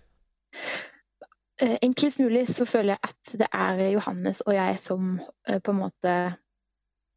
Eh, 1.60 1.76
enklest 1.84 2.16
mulig 2.22 2.46
så 2.48 2.64
føler 2.64 2.94
jeg 2.94 3.10
at 3.10 3.34
det 3.42 3.50
er 3.52 3.82
Johannes 3.92 4.40
og 4.46 4.56
jeg 4.56 4.80
som 4.80 5.18
på 5.20 5.74
en 5.74 5.82
måte 5.82 6.14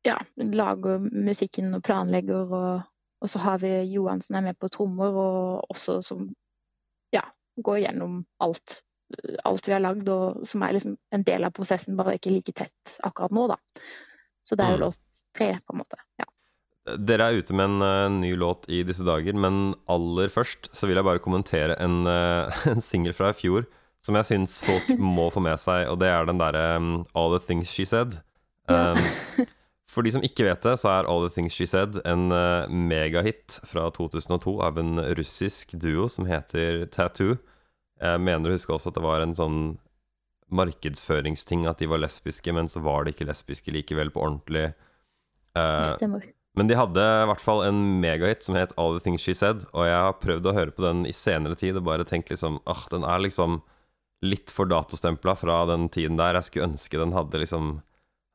ja, 0.04 0.18
lager 0.36 1.00
musikken 1.00 1.72
og 1.78 1.84
planlegger, 1.88 2.52
og, 2.52 2.84
og 3.24 3.32
så 3.32 3.40
har 3.44 3.62
vi 3.64 3.72
Johan 3.94 4.22
som 4.24 4.38
er 4.40 4.50
med 4.50 4.60
på 4.60 4.70
trommer, 4.72 5.16
og 5.16 5.72
også 5.72 6.02
som 6.04 6.28
går 7.62 7.80
gjennom 7.86 8.26
alt, 8.42 8.82
alt 9.46 9.68
vi 9.68 9.74
har 9.76 9.84
lagd, 9.84 10.08
og 10.10 10.48
som 10.48 10.64
er 10.66 10.74
liksom 10.78 10.98
en 11.14 11.24
del 11.28 11.44
av 11.46 11.54
prosessen, 11.54 11.96
bare 12.00 12.16
ikke 12.18 12.34
like 12.34 12.54
tett 12.56 12.98
akkurat 13.04 13.32
nå, 13.36 13.48
da. 13.54 13.58
Så 14.44 14.56
det 14.58 14.66
er 14.66 14.74
Mm. 14.74 14.80
jo 14.80 14.86
låst 14.86 15.02
tre, 15.38 15.60
på 15.66 15.74
en 15.74 15.84
måte. 15.84 15.98
Ja. 16.20 16.26
Dere 16.98 17.30
er 17.30 17.38
ute 17.40 17.54
med 17.56 17.70
en 17.70 17.82
uh, 17.82 18.10
ny 18.12 18.34
låt 18.36 18.66
i 18.68 18.84
disse 18.84 19.06
dager, 19.08 19.34
men 19.34 19.76
aller 19.88 20.28
først 20.28 20.68
så 20.76 20.88
vil 20.88 20.98
jeg 21.00 21.06
bare 21.08 21.22
kommentere 21.24 21.78
en, 21.80 22.06
uh, 22.08 22.52
en 22.74 22.82
singel 22.82 23.14
fra 23.14 23.30
i 23.32 23.38
fjor 23.38 23.66
som 24.04 24.16
jeg 24.20 24.26
syns 24.28 24.58
folk 24.66 24.90
må 25.00 25.30
få 25.32 25.40
med 25.40 25.56
seg, 25.64 25.88
og 25.88 26.00
det 26.02 26.10
er 26.12 26.26
den 26.28 26.42
derre 26.42 26.76
um, 26.76 27.06
All 27.16 27.32
The 27.38 27.46
Things 27.46 27.70
She 27.72 27.86
Said. 27.88 28.18
Um, 28.68 29.00
for 29.94 30.06
de 30.06 30.12
som 30.16 30.24
ikke 30.26 30.48
vet 30.48 30.66
det, 30.66 30.76
så 30.82 30.90
er 30.90 31.08
All 31.10 31.28
The 31.28 31.34
Things 31.36 31.56
She 31.56 31.68
Said 31.70 32.00
en 32.10 32.32
eh, 32.34 32.70
megahit 32.70 33.60
fra 33.70 33.88
2002 33.94 34.58
av 34.66 34.80
en 34.82 34.98
russisk 35.20 35.76
duo 35.80 36.08
som 36.10 36.28
heter 36.30 36.86
Tattoo. 36.94 37.38
Jeg 38.02 38.22
mener 38.26 38.50
å 38.50 38.58
huske 38.58 38.74
også 38.74 38.92
at 38.92 38.98
det 38.98 39.06
var 39.06 39.24
en 39.24 39.36
sånn 39.38 39.60
markedsføringsting 40.54 41.68
at 41.70 41.82
de 41.82 41.90
var 41.90 42.02
lesbiske, 42.04 42.54
men 42.54 42.70
så 42.70 42.82
var 42.84 43.06
de 43.06 43.14
ikke 43.14 43.28
lesbiske 43.30 43.74
likevel 43.74 44.12
på 44.14 44.24
ordentlig. 44.26 44.72
Eh, 45.58 45.92
Stemmer. 45.94 46.26
men 46.58 46.70
de 46.70 46.78
hadde 46.78 47.02
i 47.02 47.30
hvert 47.30 47.44
fall 47.44 47.64
en 47.66 47.80
megahit 48.02 48.46
som 48.46 48.58
het 48.58 48.74
All 48.78 48.98
The 48.98 49.06
Things 49.06 49.26
She 49.26 49.38
Said, 49.38 49.68
og 49.72 49.88
jeg 49.90 50.02
har 50.08 50.20
prøvd 50.22 50.50
å 50.50 50.58
høre 50.58 50.76
på 50.76 50.86
den 50.86 51.06
i 51.10 51.14
senere 51.14 51.58
tid 51.60 51.78
og 51.78 51.88
bare 51.90 52.08
tenkt 52.10 52.34
liksom 52.34 52.60
ah, 52.70 52.86
den 52.92 53.06
er 53.06 53.22
liksom 53.22 53.62
litt 54.24 54.54
for 54.56 54.70
datostempla 54.72 55.36
fra 55.36 55.64
den 55.70 55.90
tiden 55.92 56.18
der. 56.18 56.38
Jeg 56.40 56.50
skulle 56.50 56.72
ønske 56.72 57.02
den 57.02 57.16
hadde 57.16 57.42
liksom 57.42 57.82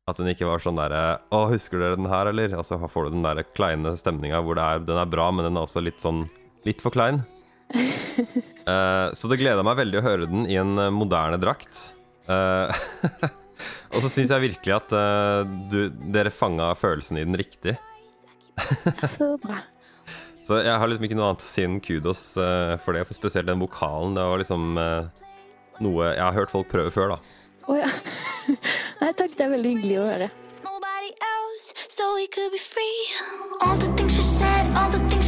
At 0.08 0.16
den 0.16 0.30
ikke 0.32 0.48
var 0.48 0.62
sånn 0.64 0.78
derre 0.78 1.18
Å, 1.34 1.44
husker 1.52 1.82
dere 1.82 1.98
den 1.98 2.08
her, 2.08 2.30
eller? 2.30 2.54
Og 2.56 2.62
Altså 2.62 2.78
får 2.80 3.08
du 3.08 3.18
den 3.18 3.26
der 3.26 3.44
kleine 3.56 3.92
stemninga 3.98 4.40
hvor 4.44 4.58
det 4.58 4.64
er, 4.64 4.84
den 4.88 5.00
er 5.00 5.10
bra, 5.10 5.28
men 5.34 5.48
den 5.48 5.58
er 5.58 5.66
også 5.66 5.84
litt 5.84 6.00
sånn 6.04 6.26
Litt 6.66 6.82
for 6.82 6.92
klein. 6.92 7.22
uh, 7.72 9.08
så 9.16 9.30
det 9.30 9.38
gleda 9.40 9.62
meg 9.64 9.78
veldig 9.78 10.00
å 10.00 10.04
høre 10.04 10.26
den 10.28 10.48
i 10.50 10.56
en 10.58 10.74
eh, 10.80 10.90
moderne 10.92 11.38
drakt. 11.40 11.84
Uh, 12.26 12.68
og 13.94 14.02
så 14.02 14.10
syns 14.10 14.32
jeg 14.34 14.42
virkelig 14.42 14.74
at 14.74 14.92
uh, 14.92 15.46
du, 15.70 15.78
dere 16.12 16.34
fanga 16.34 16.72
følelsen 16.76 17.20
i 17.20 17.24
den 17.24 17.38
riktig. 17.38 17.76
Så 19.14 19.30
bra. 19.40 19.62
Så 20.44 20.58
jeg 20.66 20.74
har 20.82 20.90
liksom 20.90 21.06
ikke 21.06 21.16
noe 21.20 21.30
annet 21.30 21.46
å 21.46 21.46
si 21.46 21.64
enn 21.64 21.78
kudos 21.84 22.24
for 22.34 22.96
det, 22.96 23.06
for 23.06 23.16
spesielt 23.16 23.48
den 23.48 23.62
vokalen. 23.62 24.18
Det 24.18 24.26
var 24.26 24.42
liksom 24.42 24.78
noe 25.84 26.06
jeg 26.10 26.24
har 26.24 26.36
hørt 26.36 26.52
folk 26.52 26.70
prøve 26.72 26.92
før, 26.92 27.14
da. 27.14 27.18
Å 27.68 27.76
ja. 27.76 27.88
Nei 29.02 29.12
takk, 29.12 29.34
det 29.36 29.44
er 29.44 29.50
veldig 29.52 29.72
hyggelig 29.76 29.98
å 30.00 30.06
høre. 30.08 30.28
Nobody 30.64 31.12
else, 31.32 31.74
so 31.88 32.14
we 32.16 32.26
could 32.26 32.52
be 32.52 32.58
free. 32.58 33.00
All 33.60 33.76
the 33.76 33.92
things 33.92 34.16
you 34.16 34.24
said, 34.24 34.72
all 34.74 34.90
the 34.90 35.02
things 35.10 35.27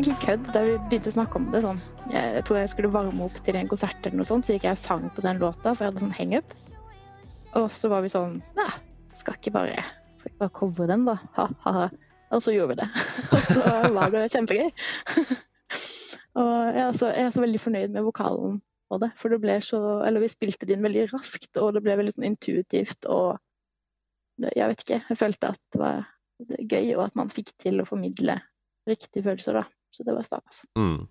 egentlig 0.00 0.20
kødd 0.22 0.46
da 0.54 0.60
vi 0.64 0.76
begynte 0.88 1.10
å 1.10 1.12
snakke 1.12 1.36
om 1.36 1.46
det. 1.52 1.60
sånn. 1.60 1.80
Jeg, 2.08 2.42
tror 2.48 2.58
jeg 2.60 2.70
skulle 2.72 2.92
varme 2.94 3.26
opp 3.26 3.36
til 3.44 3.56
en 3.58 3.68
konsert, 3.68 3.98
eller 4.06 4.20
noe 4.20 4.28
sånt, 4.28 4.46
så 4.46 4.54
gikk 4.54 4.64
jeg 4.64 4.78
og 4.78 4.80
sang 4.80 5.08
på 5.12 5.24
den 5.24 5.40
låta, 5.42 5.74
for 5.74 5.84
jeg 5.84 5.90
hadde 5.90 6.02
sånn 6.04 6.14
hangup. 6.16 6.54
Og 7.58 7.66
så 7.74 7.90
var 7.90 8.04
vi 8.04 8.12
sånn 8.12 8.38
Nei, 8.56 8.70
skal 9.18 9.36
ikke 9.36 9.52
bare, 9.52 9.82
skal 10.16 10.30
ikke 10.30 10.44
bare 10.44 10.54
covre 10.56 10.86
den, 10.88 11.04
da. 11.08 11.18
Ha, 11.36 11.46
ha, 11.66 11.72
ha. 11.76 11.88
Og 12.30 12.40
så 12.44 12.54
gjorde 12.54 12.72
vi 12.72 12.78
det. 12.80 12.86
Og 13.34 13.44
så 13.50 13.74
var 13.96 14.14
det 14.14 14.22
kjempegøy. 14.32 14.70
Og 16.40 16.52
jeg 16.70 16.84
er, 16.86 16.96
så, 16.96 17.10
jeg 17.10 17.26
er 17.26 17.34
så 17.34 17.42
veldig 17.42 17.60
fornøyd 17.60 17.96
med 17.96 18.06
vokalen 18.06 18.60
på 18.90 19.00
det, 19.02 19.10
for 19.18 19.34
det 19.34 19.40
ble 19.42 19.56
så 19.66 19.80
Eller 20.06 20.22
vi 20.22 20.30
spilte 20.30 20.66
det 20.66 20.76
inn 20.76 20.86
veldig 20.86 21.08
raskt, 21.10 21.50
og 21.60 21.74
det 21.74 21.82
ble 21.84 21.98
veldig 21.98 22.14
sånn 22.14 22.28
intuitivt, 22.30 23.04
og 23.10 23.36
jeg 24.40 24.70
vet 24.70 24.86
ikke. 24.86 25.02
Jeg 25.10 25.20
følte 25.20 25.50
at 25.52 25.60
det 25.74 25.82
var 25.82 26.06
gøy, 26.40 26.94
og 26.94 27.04
at 27.10 27.18
man 27.18 27.34
fikk 27.34 27.52
til 27.60 27.82
å 27.82 27.86
formidle 27.88 28.38
riktige 28.88 29.26
følelser, 29.26 29.60
da. 29.60 29.66
Så 29.90 30.06
det 30.06 30.14
var 30.14 30.26
stas. 30.26 30.64
Mm. 30.78 31.08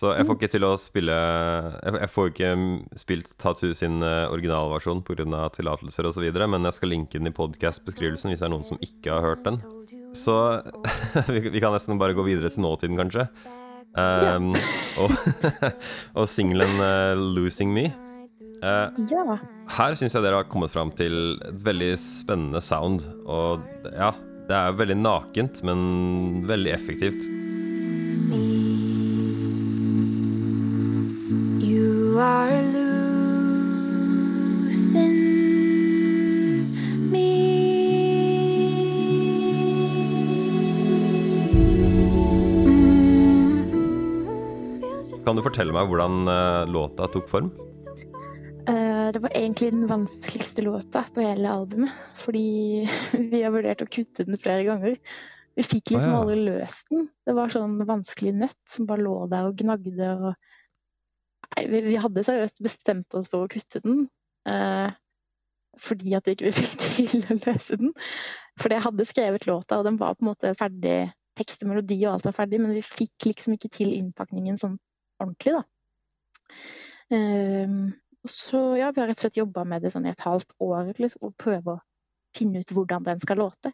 Så 0.00 0.14
jeg 0.14 0.24
får 0.24 0.36
ikke 0.38 0.50
til 0.54 0.64
å 0.64 0.74
spille 0.80 1.14
Jeg 1.82 2.08
får 2.08 2.30
ikke 2.30 2.50
mm, 2.56 2.74
spilt 3.00 3.32
Tattoo 3.42 3.74
sin 3.76 3.98
eh, 4.06 4.30
originalversjon 4.32 5.02
pga. 5.04 5.48
tillatelser 5.52 6.08
osv., 6.08 6.26
men 6.46 6.68
jeg 6.68 6.78
skal 6.78 6.92
linke 6.94 7.18
den 7.18 7.28
i 7.28 7.34
podcast-beskrivelsen 7.36 8.32
hvis 8.32 8.40
det 8.40 8.48
er 8.48 8.54
noen 8.54 8.68
som 8.68 8.80
ikke 8.80 9.12
har 9.12 9.26
hørt 9.26 9.44
den. 9.44 9.58
Så 10.16 10.36
vi, 11.34 11.60
kan 11.60 11.74
nesten 11.74 12.00
bare 12.00 12.16
gå 12.16 12.24
videre 12.26 12.50
til 12.52 12.64
nåtiden, 12.64 12.98
kanskje. 12.98 13.26
Um, 13.98 14.54
og 15.02 15.10
og 16.22 16.30
singelen 16.30 16.70
uh, 16.78 17.18
'Losing 17.18 17.74
Me'. 17.74 17.90
Uh, 18.60 18.92
Ja. 19.08 19.38
her 19.72 19.94
syns 19.96 20.14
jeg 20.14 20.22
dere 20.22 20.42
har 20.42 20.48
kommet 20.52 20.70
fram 20.70 20.90
til 20.92 21.40
et 21.48 21.62
veldig 21.64 21.92
spennende 21.98 22.60
sound. 22.60 23.08
Og 23.26 23.64
ja, 23.90 24.12
det 24.48 24.56
er 24.56 24.76
veldig 24.78 24.98
nakent, 25.00 25.62
men 25.64 26.44
veldig 26.46 26.74
effektivt. 26.74 27.39
Kan 45.30 45.38
du 45.38 45.44
fortelle 45.46 45.70
meg 45.70 45.86
hvordan 45.86 46.26
eh, 46.26 46.68
låta 46.74 47.06
tok 47.06 47.28
form? 47.30 47.52
Eh, 48.66 49.12
Det 49.14 49.20
var 49.22 49.30
egentlig 49.30 49.68
den 49.70 49.84
vanskeligste 49.86 50.64
låta 50.66 51.04
på 51.14 51.22
hele 51.22 51.52
albumet. 51.52 51.92
Fordi 52.18 52.82
vi 53.30 53.42
har 53.44 53.54
vurdert 53.54 53.84
å 53.84 53.86
kutte 53.86 54.26
den 54.26 54.40
flere 54.42 54.64
ganger. 54.66 54.96
Vi 55.54 55.62
fikk 55.62 55.92
liksom 55.92 56.10
Å, 56.10 56.16
ja. 56.16 56.24
aldri 56.24 56.40
løst 56.48 56.90
den. 56.90 57.06
Det 57.22 57.36
var 57.38 57.54
sånn 57.54 57.78
vanskelig 57.86 58.32
nøtt 58.40 58.58
som 58.74 58.90
bare 58.90 59.06
lå 59.06 59.14
der 59.30 59.52
og 59.52 59.62
gnagde. 59.62 60.10
Og... 60.16 60.34
Nei, 61.46 61.64
vi, 61.76 61.84
vi 61.92 62.02
hadde 62.02 62.26
seriøst 62.26 62.58
bestemt 62.66 63.20
oss 63.22 63.30
for 63.30 63.46
å 63.46 63.52
kutte 63.54 63.84
den. 63.86 64.08
eh, 64.50 64.90
fordi 65.78 66.18
at 66.18 66.26
ikke 66.26 66.50
vi 66.50 66.56
fikk 66.58 66.78
til 67.14 67.26
å 67.30 67.40
løse 67.46 67.78
den. 67.86 67.94
Fordi 68.58 68.80
jeg 68.80 68.88
hadde 68.90 69.10
skrevet 69.14 69.46
låta, 69.46 69.78
og 69.78 69.86
den 69.86 70.02
var 70.02 70.18
på 70.18 70.26
en 70.26 70.34
måte 70.34 70.56
ferdig. 70.58 71.00
Tekst 71.38 71.62
og 71.62 71.70
melodi 71.70 72.02
og 72.02 72.16
alt 72.16 72.32
var 72.32 72.40
ferdig, 72.42 72.64
men 72.66 72.74
vi 72.74 72.82
fikk 72.82 73.30
liksom 73.30 73.54
ikke 73.54 73.76
til 73.78 73.94
innpakningen 73.94 74.58
sånn 74.58 74.80
ordentlig, 75.20 75.58
da. 75.58 75.64
Um, 77.10 77.92
og 78.22 78.30
så, 78.30 78.58
ja, 78.78 78.90
vi 78.92 79.00
har 79.02 79.08
rett 79.10 79.18
og 79.18 79.24
slett 79.24 79.40
jobba 79.40 79.64
med 79.66 79.82
det 79.82 79.92
sånn 79.94 80.06
i 80.06 80.12
et 80.12 80.22
halvt 80.24 80.52
år 80.62 80.92
liksom, 80.98 81.30
og 81.30 81.38
prøve 81.40 81.76
å 81.76 81.82
finne 82.36 82.62
ut 82.62 82.74
hvordan 82.74 83.06
den 83.06 83.22
skal 83.22 83.40
låte. 83.40 83.72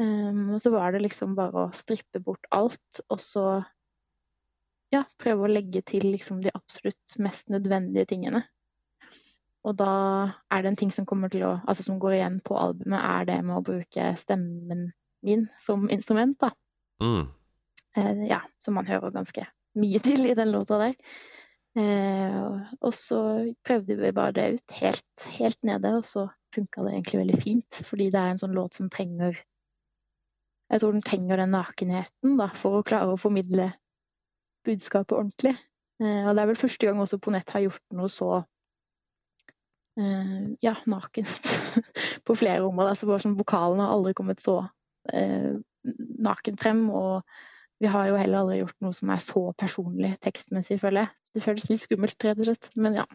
Um, 0.00 0.54
og 0.54 0.62
så 0.62 0.72
var 0.72 0.94
det 0.94 1.02
liksom 1.04 1.34
bare 1.36 1.66
å 1.66 1.74
strippe 1.76 2.22
bort 2.24 2.46
alt, 2.54 3.02
og 3.10 3.20
så 3.20 3.44
ja, 4.94 5.04
prøve 5.20 5.44
å 5.44 5.50
legge 5.50 5.82
til 5.86 6.06
liksom 6.08 6.40
de 6.44 6.52
absolutt 6.54 7.18
mest 7.22 7.50
nødvendige 7.52 8.08
tingene. 8.10 8.44
Og 9.68 9.76
da 9.76 9.92
er 10.48 10.62
det 10.62 10.70
en 10.70 10.80
ting 10.80 10.92
som 10.94 11.04
kommer 11.08 11.28
til 11.32 11.44
å, 11.44 11.58
altså 11.68 11.84
som 11.84 11.98
går 12.00 12.16
igjen 12.16 12.38
på 12.46 12.56
albumet, 12.56 12.96
er 12.96 13.28
det 13.28 13.38
med 13.44 13.58
å 13.58 13.64
bruke 13.66 14.08
stemmen 14.16 14.88
min 15.26 15.44
som 15.60 15.84
instrument, 15.92 16.38
da. 16.40 16.54
Mm. 17.04 17.28
Uh, 17.98 18.22
ja, 18.30 18.40
som 18.62 18.78
man 18.78 18.88
hører 18.88 19.12
ganske 19.12 19.44
mye 19.78 20.00
til 20.02 20.26
i 20.26 20.36
den 20.38 20.52
låta 20.54 20.78
der. 20.80 20.96
Eh, 21.78 22.38
og 22.82 22.94
så 22.96 23.20
prøvde 23.66 23.96
vi 24.00 24.10
bare 24.14 24.34
det 24.34 24.46
ut 24.56 24.76
helt, 24.80 25.26
helt 25.38 25.60
nede, 25.66 25.92
og 26.00 26.06
så 26.08 26.26
funka 26.54 26.82
det 26.82 26.94
egentlig 26.96 27.20
veldig 27.20 27.40
fint. 27.42 27.80
Fordi 27.86 28.10
det 28.10 28.20
er 28.20 28.34
en 28.34 28.42
sånn 28.42 28.56
låt 28.56 28.80
som 28.80 28.90
trenger 28.90 29.38
Jeg 30.70 30.78
tror 30.80 30.92
den 30.94 31.02
trenger 31.02 31.40
den 31.40 31.50
nakenheten 31.50 32.36
da, 32.38 32.46
for 32.54 32.78
å 32.78 32.84
klare 32.86 33.10
å 33.10 33.18
formidle 33.18 33.72
budskapet 34.66 35.16
ordentlig. 35.16 35.56
Eh, 35.98 36.28
og 36.28 36.36
det 36.36 36.42
er 36.42 36.50
vel 36.52 36.60
første 36.60 36.86
gang 36.86 37.00
også 37.02 37.18
Ponett 37.18 37.50
har 37.50 37.64
gjort 37.64 37.82
noe 37.98 38.10
så 38.12 38.28
eh, 39.98 40.36
ja, 40.62 40.76
nakent 40.86 41.50
på 42.26 42.36
flere 42.38 42.62
områder. 42.68 42.94
Altså 42.94 43.10
bare 43.10 43.24
sånn, 43.24 43.34
Vokalen 43.40 43.82
har 43.82 43.96
aldri 43.96 44.14
kommet 44.14 44.42
så 44.44 44.60
eh, 45.12 45.58
nakent 46.22 46.62
frem. 46.62 46.86
Og 46.94 47.26
vi 47.80 47.90
har 47.90 48.10
jo 48.10 48.16
heller 48.20 48.42
aldri 48.42 48.60
gjort 48.60 48.76
noe 48.84 48.96
som 48.96 49.10
er 49.14 49.20
så 49.24 49.42
personlig 49.58 50.14
tekstmessig, 50.24 50.80
føler 50.82 51.06
jeg. 51.06 51.12
Så 51.26 51.36
det 51.36 51.44
føles 51.46 51.68
litt 51.70 51.84
skummelt, 51.84 52.26
rett 52.26 52.42
og 52.42 52.50
slett. 52.50 52.72
Men 52.76 52.98
ja. 53.00 53.06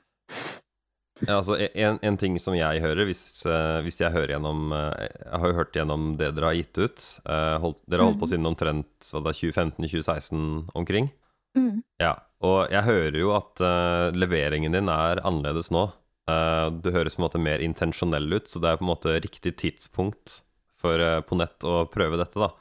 Ja, 1.24 1.38
altså 1.38 1.55
en, 1.55 2.00
en 2.03 2.17
ting 2.19 2.36
som 2.43 2.57
jeg 2.57 2.81
hører, 2.84 3.07
hvis, 3.07 3.22
eh, 3.48 3.77
hvis 3.86 4.01
jeg 4.01 4.12
hører 4.12 4.34
gjennom 4.34 4.74
eh, 4.75 5.05
Jeg 5.07 5.39
har 5.39 5.48
jo 5.48 5.57
hørt 5.62 5.77
gjennom 5.77 6.07
det 6.19 6.34
dere 6.36 6.50
har 6.50 6.57
gitt 6.57 6.79
ut. 6.81 7.05
eh, 7.24 7.55
holdt, 7.63 7.79
dere 7.88 8.03
har 8.03 8.10
holdt 8.10 8.24
på 8.24 8.29
siden 8.34 8.50
omtrent 8.50 9.12
hva 9.13 9.22
da, 9.24 9.31
2015-2016 9.38 10.41
omkring. 10.75 11.07
Mm. 11.55 11.86
Ja, 12.03 12.17
og 12.43 12.74
jeg 12.74 12.84
hører 12.84 13.15
jo 13.15 13.31
at 13.38 13.63
uh, 13.63 14.12
leveringen 14.12 14.75
din 14.75 14.91
er 14.91 15.22
annerledes 15.24 15.72
nå. 15.72 15.88
Uh, 16.27 16.67
du 16.84 16.89
høres 16.91 17.15
på 17.15 17.22
en 17.22 17.27
måte 17.29 17.39
mer 17.39 17.63
intensjonell 17.63 18.27
ut, 18.34 18.50
så 18.51 18.60
det 18.60 18.74
er 18.74 18.81
på 18.81 18.84
en 18.84 18.91
måte 18.91 19.15
riktig 19.24 19.55
tidspunkt 19.62 20.41
for 20.81 21.00
uh, 21.00 21.22
Ponett 21.25 21.63
å 21.63 21.86
prøve 21.91 22.19
dette, 22.19 22.41
da. 22.41 22.51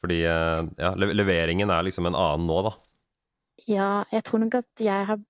Fordi 0.00 0.20
eh, 0.24 0.60
ja, 0.80 0.94
leveringen 0.96 1.72
er 1.72 1.84
liksom 1.86 2.08
en 2.08 2.16
annen 2.18 2.46
nå, 2.48 2.60
da. 2.66 2.76
Ja, 3.68 3.90
jeg 4.12 4.24
tror 4.24 4.40
nok 4.44 4.62
at 4.62 4.84
jeg 4.84 5.10
har 5.10 5.20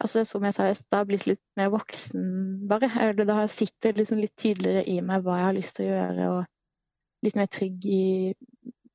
Altså 0.00 0.22
som 0.24 0.40
jeg 0.46 0.54
sa 0.56 0.64
i 0.70 0.76
stad, 0.78 1.04
blitt 1.10 1.26
litt 1.28 1.42
mer 1.60 1.68
voksen, 1.68 2.22
bare. 2.70 2.88
Eller 3.02 3.18
det 3.28 3.34
har 3.36 3.50
sittet 3.52 3.98
liksom 4.00 4.16
litt 4.22 4.32
tydeligere 4.40 4.80
i 4.88 4.94
meg 5.04 5.26
hva 5.26 5.34
jeg 5.36 5.44
har 5.44 5.56
lyst 5.58 5.76
til 5.76 5.84
å 5.84 5.90
gjøre, 5.90 6.28
og 6.38 7.26
litt 7.26 7.36
mer 7.36 7.50
trygg 7.52 7.84
i 7.84 8.06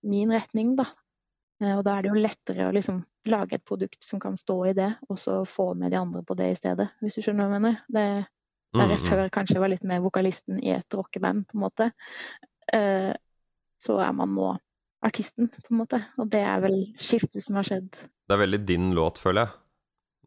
min 0.10 0.34
retning, 0.34 0.72
da. 0.80 0.88
Eh, 1.62 1.76
Og 1.76 1.84
da 1.86 1.94
er 1.94 2.08
det 2.08 2.10
jo 2.10 2.24
lettere 2.24 2.66
å 2.66 2.74
liksom 2.74 3.04
lage 3.30 3.60
et 3.60 3.68
produkt 3.70 4.02
som 4.02 4.22
kan 4.24 4.38
stå 4.40 4.58
i 4.72 4.74
det, 4.74 4.90
og 5.10 5.22
så 5.22 5.44
få 5.46 5.76
med 5.78 5.94
de 5.94 6.02
andre 6.02 6.24
på 6.26 6.38
det 6.40 6.50
i 6.56 6.58
stedet, 6.58 6.90
hvis 7.04 7.20
du 7.20 7.28
skjønner 7.28 7.46
hva 7.46 7.60
jeg 7.60 7.66
mener. 7.68 7.80
Det, 7.86 8.08
der 8.74 8.86
Mm, 8.86 8.92
jeg 8.94 9.00
mm. 9.00 9.06
før 9.10 9.30
kanskje 9.34 9.62
var 9.62 9.72
litt 9.72 9.86
mer 9.86 10.02
vokalisten 10.04 10.60
i 10.62 10.74
et 10.76 10.94
rockeband, 10.94 11.48
på 11.50 11.58
en 11.58 11.64
måte, 11.64 11.92
eh, 12.74 13.14
så 13.82 13.96
er 14.04 14.12
man 14.14 14.36
nå 14.36 14.52
artisten, 15.06 15.48
på 15.50 15.72
en 15.72 15.80
måte. 15.82 16.00
Og 16.20 16.30
det 16.34 16.42
er 16.44 16.62
vel 16.64 16.80
skiftet 17.00 17.44
som 17.46 17.56
har 17.60 17.68
skjedd. 17.68 17.90
Det 18.28 18.36
er 18.36 18.42
veldig 18.44 18.62
din 18.68 18.90
låt, 18.98 19.20
føler 19.24 19.46
jeg, 19.48 19.54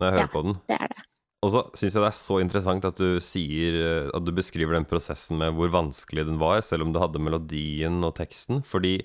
når 0.00 0.06
jeg 0.08 0.16
hører 0.18 0.28
Ja. 0.28 0.32
på 0.32 0.42
den. 0.46 0.54
Det 0.70 0.78
er 0.80 0.88
det. 0.94 1.02
Og 1.42 1.50
så 1.50 1.60
syns 1.74 1.94
jeg 1.96 2.02
det 2.04 2.10
er 2.12 2.20
så 2.22 2.36
interessant 2.40 2.84
at 2.86 2.96
du 3.02 3.18
sier 3.18 3.74
eh, 3.74 4.10
At 4.14 4.22
du 4.24 4.30
beskriver 4.30 4.76
den 4.76 4.84
prosessen 4.86 5.36
med 5.40 5.56
hvor 5.58 5.72
vanskelig 5.74 6.24
den 6.28 6.38
var, 6.38 6.60
selv 6.62 6.82
om 6.86 6.92
du 6.94 7.00
hadde 7.02 7.18
melodien 7.18 7.98
og 8.06 8.14
teksten. 8.14 8.62
Fordi 8.62 9.00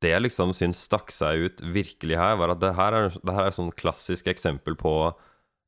det 0.00 0.14
jeg 0.14 0.22
liksom 0.24 0.54
syns 0.56 0.80
stakk 0.88 1.12
seg 1.12 1.44
ut 1.44 1.60
virkelig 1.60 2.16
her, 2.16 2.36
var 2.40 2.54
at 2.54 2.60
det 2.62 2.72
her 2.74 2.92
er, 2.96 3.08
det 3.10 3.34
her 3.36 3.44
er 3.44 3.48
et 3.52 3.58
sånn 3.58 3.74
klassisk 3.76 4.26
eksempel 4.32 4.74
på 4.80 5.12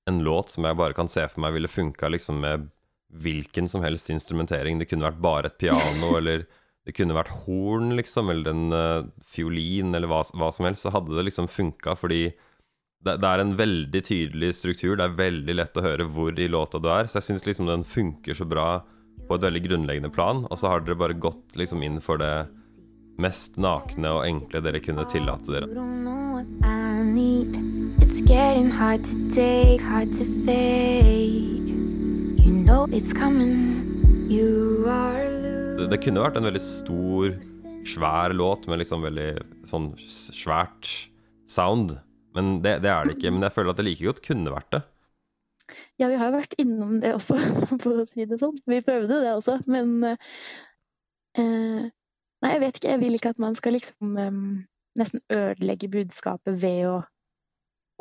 en 0.08 0.22
låt 0.24 0.48
som 0.48 0.64
jeg 0.64 0.78
bare 0.80 0.94
kan 0.96 1.06
se 1.12 1.26
for 1.28 1.44
meg 1.44 1.52
ville 1.52 1.68
funka 1.68 2.08
liksom 2.10 2.40
med 2.40 2.70
hvilken 3.12 3.68
som 3.68 3.82
helst 3.84 4.08
instrumentering. 4.08 4.78
Det 4.80 4.88
kunne 4.88 5.04
vært 5.04 5.20
bare 5.20 5.50
et 5.52 5.58
piano, 5.60 6.16
eller 6.20 6.46
det 6.86 6.94
kunne 6.96 7.14
vært 7.14 7.30
horn, 7.44 7.92
liksom, 7.98 8.30
eller 8.32 8.50
en 8.50 8.74
uh, 8.74 9.10
fiolin, 9.34 9.94
eller 9.94 10.10
hva, 10.10 10.22
hva 10.34 10.48
som 10.54 10.66
helst. 10.66 10.82
Så 10.86 10.92
hadde 10.94 11.14
det 11.14 11.26
liksom 11.28 11.46
funka, 11.50 11.94
fordi 11.98 12.24
det, 13.02 13.18
det 13.22 13.28
er 13.28 13.42
en 13.42 13.54
veldig 13.58 14.02
tydelig 14.06 14.54
struktur. 14.58 14.96
Det 14.98 15.06
er 15.06 15.20
veldig 15.20 15.56
lett 15.58 15.78
å 15.78 15.84
høre 15.84 16.08
hvor 16.10 16.34
i 16.38 16.50
låta 16.50 16.82
du 16.82 16.90
er. 16.90 17.10
Så 17.10 17.20
jeg 17.20 17.28
syns 17.30 17.46
liksom 17.46 17.70
den 17.70 17.86
funker 17.86 18.34
så 18.38 18.46
bra 18.48 18.82
på 19.28 19.38
et 19.38 19.46
veldig 19.46 19.62
grunnleggende 19.68 20.10
plan. 20.14 20.44
Og 20.50 20.58
så 20.58 20.72
har 20.72 20.82
dere 20.82 20.98
bare 20.98 21.18
gått 21.18 21.56
liksom 21.58 21.82
inn 21.86 22.00
for 22.02 22.22
det 22.22 22.48
mest 23.22 23.58
nakne 23.60 24.10
og 24.16 24.26
enkle 24.26 24.62
dere 24.64 24.82
kunne 24.82 25.06
tillate 25.10 25.52
dere. 25.52 25.68
It's 28.02 28.20
getting 28.20 28.70
hard 28.70 29.04
to 29.04 29.28
take, 29.28 29.80
hard 29.80 30.10
to 30.12 30.24
fake. 30.44 31.70
You 32.42 32.52
know 32.52 32.88
it's 32.90 33.12
coming. 33.12 34.26
You 34.28 34.84
are 34.88 35.31
Det, 35.90 35.98
kunne 36.04 36.22
vært 36.22 36.38
en 36.38 36.46
veldig 36.48 36.62
stor, 36.62 37.34
svær 37.88 38.34
låt 38.36 38.68
med 38.70 38.82
liksom 38.82 39.04
veldig 39.06 39.30
sånn 39.68 39.92
svært 39.98 40.90
sound. 41.50 41.96
Men 42.36 42.58
det, 42.64 42.78
det 42.84 42.90
er 42.92 43.06
det 43.06 43.16
ikke. 43.16 43.32
Men 43.34 43.46
jeg 43.46 43.56
føler 43.56 43.72
at 43.72 43.80
det 43.80 43.86
like 43.88 44.06
godt 44.06 44.22
kunne 44.24 44.54
vært 44.54 44.70
det. 44.76 44.82
Ja, 46.00 46.08
vi 46.10 46.18
har 46.18 46.30
jo 46.30 46.38
vært 46.40 46.58
innom 46.60 46.98
det 47.02 47.14
også, 47.16 47.38
for 47.82 48.02
å 48.02 48.06
si 48.08 48.26
det 48.28 48.40
sånn. 48.40 48.58
Vi 48.68 48.82
prøvde 48.84 49.22
det 49.24 49.34
også, 49.36 49.58
men 49.70 49.94
eh, 50.12 51.90
Nei, 52.42 52.50
jeg 52.56 52.62
vet 52.64 52.78
ikke. 52.78 52.90
Jeg 52.90 53.00
vil 53.04 53.16
ikke 53.16 53.30
at 53.30 53.42
man 53.42 53.54
skal 53.54 53.76
liksom 53.76 54.16
eh, 54.18 54.38
nesten 54.98 55.22
ødelegge 55.30 55.90
budskapet 55.92 56.58
ved 56.62 56.88
å 56.90 56.96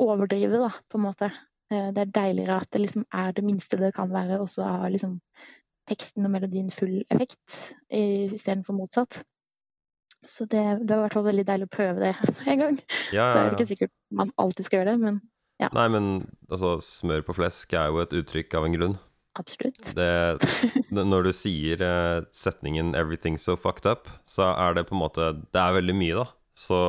overdrive, 0.02 0.58
da, 0.58 0.70
på 0.90 0.98
en 0.98 1.04
måte. 1.06 1.28
Eh, 1.72 1.90
det 1.94 2.06
er 2.06 2.14
deiligere 2.16 2.58
at 2.62 2.70
det 2.74 2.82
liksom 2.82 3.06
er 3.14 3.34
det 3.36 3.44
minste 3.46 3.78
det 3.80 3.92
kan 3.96 4.10
være, 4.12 4.40
og 4.42 4.50
så 4.50 4.66
har 4.66 4.92
liksom 4.92 5.20
teksten 5.90 6.24
og 6.28 6.32
melodien 6.34 6.70
full 6.74 7.02
effekt, 7.10 7.38
i- 7.90 8.30
istedenfor 8.34 8.76
motsatt. 8.78 9.22
Så 10.22 10.44
det, 10.46 10.62
det 10.86 10.94
var 10.94 11.00
i 11.00 11.04
hvert 11.08 11.16
fall 11.18 11.26
veldig 11.26 11.44
deilig 11.48 11.66
å 11.66 11.72
prøve 11.74 11.98
det 12.04 12.12
en 12.52 12.60
gang. 12.60 12.76
Ja, 13.14 13.28
Så 13.32 13.38
er 13.40 13.48
det 13.48 13.56
ikke 13.56 13.70
sikkert 13.72 13.92
man 14.14 14.30
alltid 14.38 14.68
skal 14.68 14.82
gjøre 14.82 14.96
det, 14.96 15.00
men 15.06 15.22
Nei, 15.62 15.84
men 15.94 16.06
altså, 16.50 16.72
smør 16.82 17.20
på 17.22 17.36
flesk 17.36 17.70
er 17.78 17.86
jo 17.92 18.00
et 18.02 18.14
uttrykk 18.18 18.54
av 18.58 18.64
en 18.66 18.72
grunn. 18.74 18.94
absolutt. 19.38 19.92
Det, 19.94 20.08
når 20.90 21.28
du 21.28 21.32
sier 21.38 21.80
eh, 21.86 22.24
setningen 22.34 22.96
'everything's 22.98 23.44
so 23.46 23.54
fucked 23.54 23.86
up', 23.86 24.10
så 24.26 24.48
er 24.58 24.74
det 24.74 24.88
på 24.88 24.96
en 24.96 25.02
måte 25.04 25.28
Det 25.52 25.60
er 25.62 25.76
veldig 25.78 25.94
mye, 25.94 26.16
da. 26.18 26.26
Så 26.58 26.80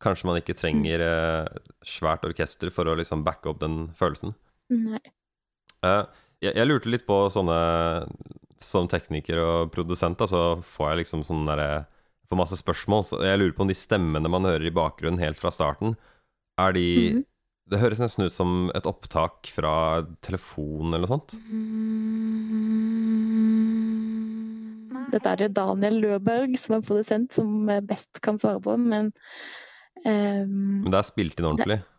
kanskje 0.00 0.28
man 0.30 0.38
ikke 0.38 0.54
trenger 0.54 1.02
eh, 1.02 1.58
svært 1.82 2.22
orkester 2.28 2.70
for 2.70 2.86
å 2.86 2.94
liksom 2.94 3.24
backe 3.26 3.50
opp 3.50 3.58
den 3.64 3.88
følelsen. 3.98 4.30
Nei. 4.70 5.02
Eh, 5.82 6.04
jeg, 6.44 6.52
jeg 6.54 6.66
lurte 6.68 6.90
litt 6.92 7.06
på 7.08 7.16
sånne 7.32 7.56
Som 8.62 8.88
tekniker 8.88 9.38
og 9.42 9.70
produsent, 9.74 10.18
da, 10.18 10.26
så 10.30 10.42
får 10.64 10.90
jeg 10.92 11.00
liksom 11.04 11.24
sånn 11.28 11.46
derre 11.48 11.86
Får 12.26 12.40
masse 12.40 12.56
spørsmål. 12.58 13.04
Så 13.06 13.20
jeg 13.22 13.38
lurer 13.38 13.52
på 13.54 13.62
om 13.62 13.68
de 13.70 13.76
stemmene 13.78 14.26
man 14.32 14.42
hører 14.48 14.66
i 14.66 14.74
bakgrunnen 14.74 15.20
helt 15.22 15.38
fra 15.38 15.52
starten, 15.54 15.94
er 16.58 16.72
de 16.74 16.86
Mhm. 17.14 17.24
Det 17.66 17.80
høres 17.82 17.98
nesten 17.98 18.22
ut 18.28 18.32
som 18.32 18.70
et 18.78 18.84
opptak 18.86 19.48
fra 19.50 20.06
telefon 20.22 20.94
eller 20.94 21.02
noe 21.02 21.10
sånt. 21.10 21.34
Dette 25.10 25.32
er 25.32 25.40
det 25.40 25.48
Daniel 25.56 25.98
Løberg 26.02 26.54
som 26.60 26.76
er 26.76 26.84
produsent, 26.86 27.34
som 27.34 27.66
best 27.88 28.20
kan 28.22 28.38
svare 28.38 28.60
på. 28.62 28.76
Men 28.78 29.12
um, 30.04 30.82
Men 30.84 30.90
det 30.94 31.00
er 31.00 31.08
spilt 31.08 31.38
inn 31.40 31.48
ordentlig. 31.50 31.80
det 31.82 31.95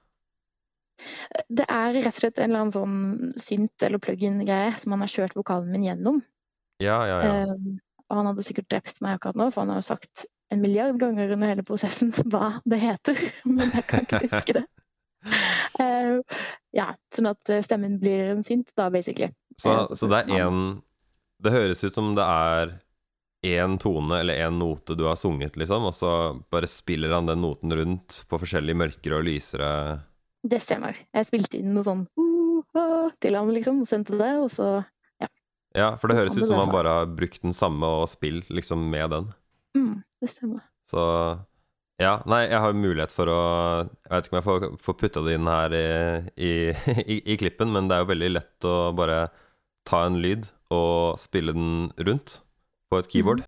er 0.97 1.97
rett 1.97 2.13
og 2.13 2.21
slett 2.21 2.39
en 2.39 2.49
eller 2.49 2.65
annen 2.65 2.75
sånn 2.75 3.33
synt- 3.41 3.85
eller 3.85 4.01
plug-in-greie 4.03 4.73
som 4.81 4.95
han 4.95 5.03
har 5.05 5.13
kjørt 5.13 5.37
vokalen 5.37 5.71
min 5.73 5.85
gjennom. 5.87 6.23
Ja, 6.83 6.97
ja, 7.09 7.19
ja. 7.23 7.35
Ehm, 7.43 7.77
og 8.07 8.19
han 8.21 8.29
hadde 8.31 8.45
sikkert 8.45 8.69
drept 8.71 9.01
meg 9.03 9.17
akkurat 9.17 9.39
nå, 9.39 9.49
for 9.51 9.63
han 9.63 9.73
har 9.73 9.81
jo 9.81 9.89
sagt 9.89 10.27
en 10.53 10.63
milliard 10.63 10.99
ganger 10.99 11.33
under 11.35 11.51
hele 11.51 11.65
prosessen 11.67 12.13
hva 12.31 12.57
det 12.65 12.81
heter. 12.81 13.21
Men 13.49 13.71
jeg 13.73 13.87
kan 13.89 14.07
ikke 14.07 14.23
huske 14.27 14.59
det. 14.59 14.65
uh, 15.81 16.19
ja, 16.79 16.91
sånn 17.15 17.31
at 17.33 17.53
eh, 17.53 17.63
stemmen 17.65 17.97
blir 18.01 18.33
en 18.35 18.43
synt, 18.45 18.71
da, 18.77 18.89
basically. 18.93 19.31
Så, 19.57 19.79
så 19.89 19.97
så 19.97 20.11
det 20.11 20.25
er 20.27 20.45
én 20.45 20.59
Det 21.41 21.53
høres 21.53 21.81
ut 21.83 21.95
som 21.95 22.11
det 22.17 22.25
er 22.25 22.77
én 23.47 23.77
tone 23.81 24.19
eller 24.19 24.39
én 24.47 24.57
note 24.57 24.95
du 24.97 25.05
har 25.05 25.17
sunget, 25.17 25.57
liksom, 25.57 25.85
og 25.85 25.93
så 25.95 26.11
bare 26.51 26.69
spiller 26.69 27.13
han 27.13 27.29
den 27.29 27.43
noten 27.43 27.73
rundt 27.73 28.23
på 28.29 28.39
forskjellige 28.41 28.79
mørkere 28.81 29.19
og 29.19 29.27
lysere 29.27 29.69
Det 30.45 30.59
stemmer. 30.61 30.97
Jeg 31.15 31.27
spilte 31.27 31.59
inn 31.59 31.73
noe 31.75 31.85
sånn 31.85 32.05
uh, 32.19 32.61
uh, 32.77 33.09
til 33.23 33.37
ham, 33.37 33.49
liksom, 33.55 33.81
og 33.83 33.89
sendte 33.89 34.17
det, 34.19 34.33
og 34.41 34.51
så 34.53 34.69
Ja, 35.23 35.29
ja 35.75 35.89
for 35.97 36.11
det 36.11 36.19
høres 36.19 36.37
ut 36.37 36.45
som 36.45 36.61
han 36.61 36.73
bare 36.73 36.93
har 36.99 37.09
brukt 37.09 37.41
den 37.43 37.55
samme 37.57 37.89
og 38.01 38.07
spilt 38.11 38.51
liksom 38.53 38.87
med 38.91 39.11
den. 39.15 39.29
mm, 39.77 39.93
Det 40.21 40.31
stemmer. 40.31 40.65
Så 40.87 41.01
ja, 41.97 42.19
nei, 42.29 42.43
jeg 42.45 42.61
har 42.61 42.75
mulighet 42.77 43.13
for 43.15 43.29
å 43.33 43.39
Jeg 43.89 44.11
vet 44.11 44.27
ikke 44.27 44.35
om 44.35 44.37
jeg 44.37 44.45
får, 44.45 44.65
får 44.85 44.97
putta 45.01 45.23
det 45.25 45.33
inn 45.39 45.49
her 45.49 45.73
i, 45.73 45.87
i, 46.37 46.53
i, 47.15 47.19
i 47.33 47.37
klippen, 47.41 47.73
men 47.73 47.89
det 47.89 47.97
er 47.97 48.05
jo 48.05 48.11
veldig 48.13 48.31
lett 48.35 48.69
å 48.69 48.77
bare 48.97 49.27
ta 49.87 50.05
en 50.05 50.21
lyd 50.21 50.51
og 50.73 51.17
spille 51.19 51.55
den 51.55 51.89
rundt 51.97 52.41
på 52.91 52.99
et 52.99 53.09
keyboard. 53.11 53.45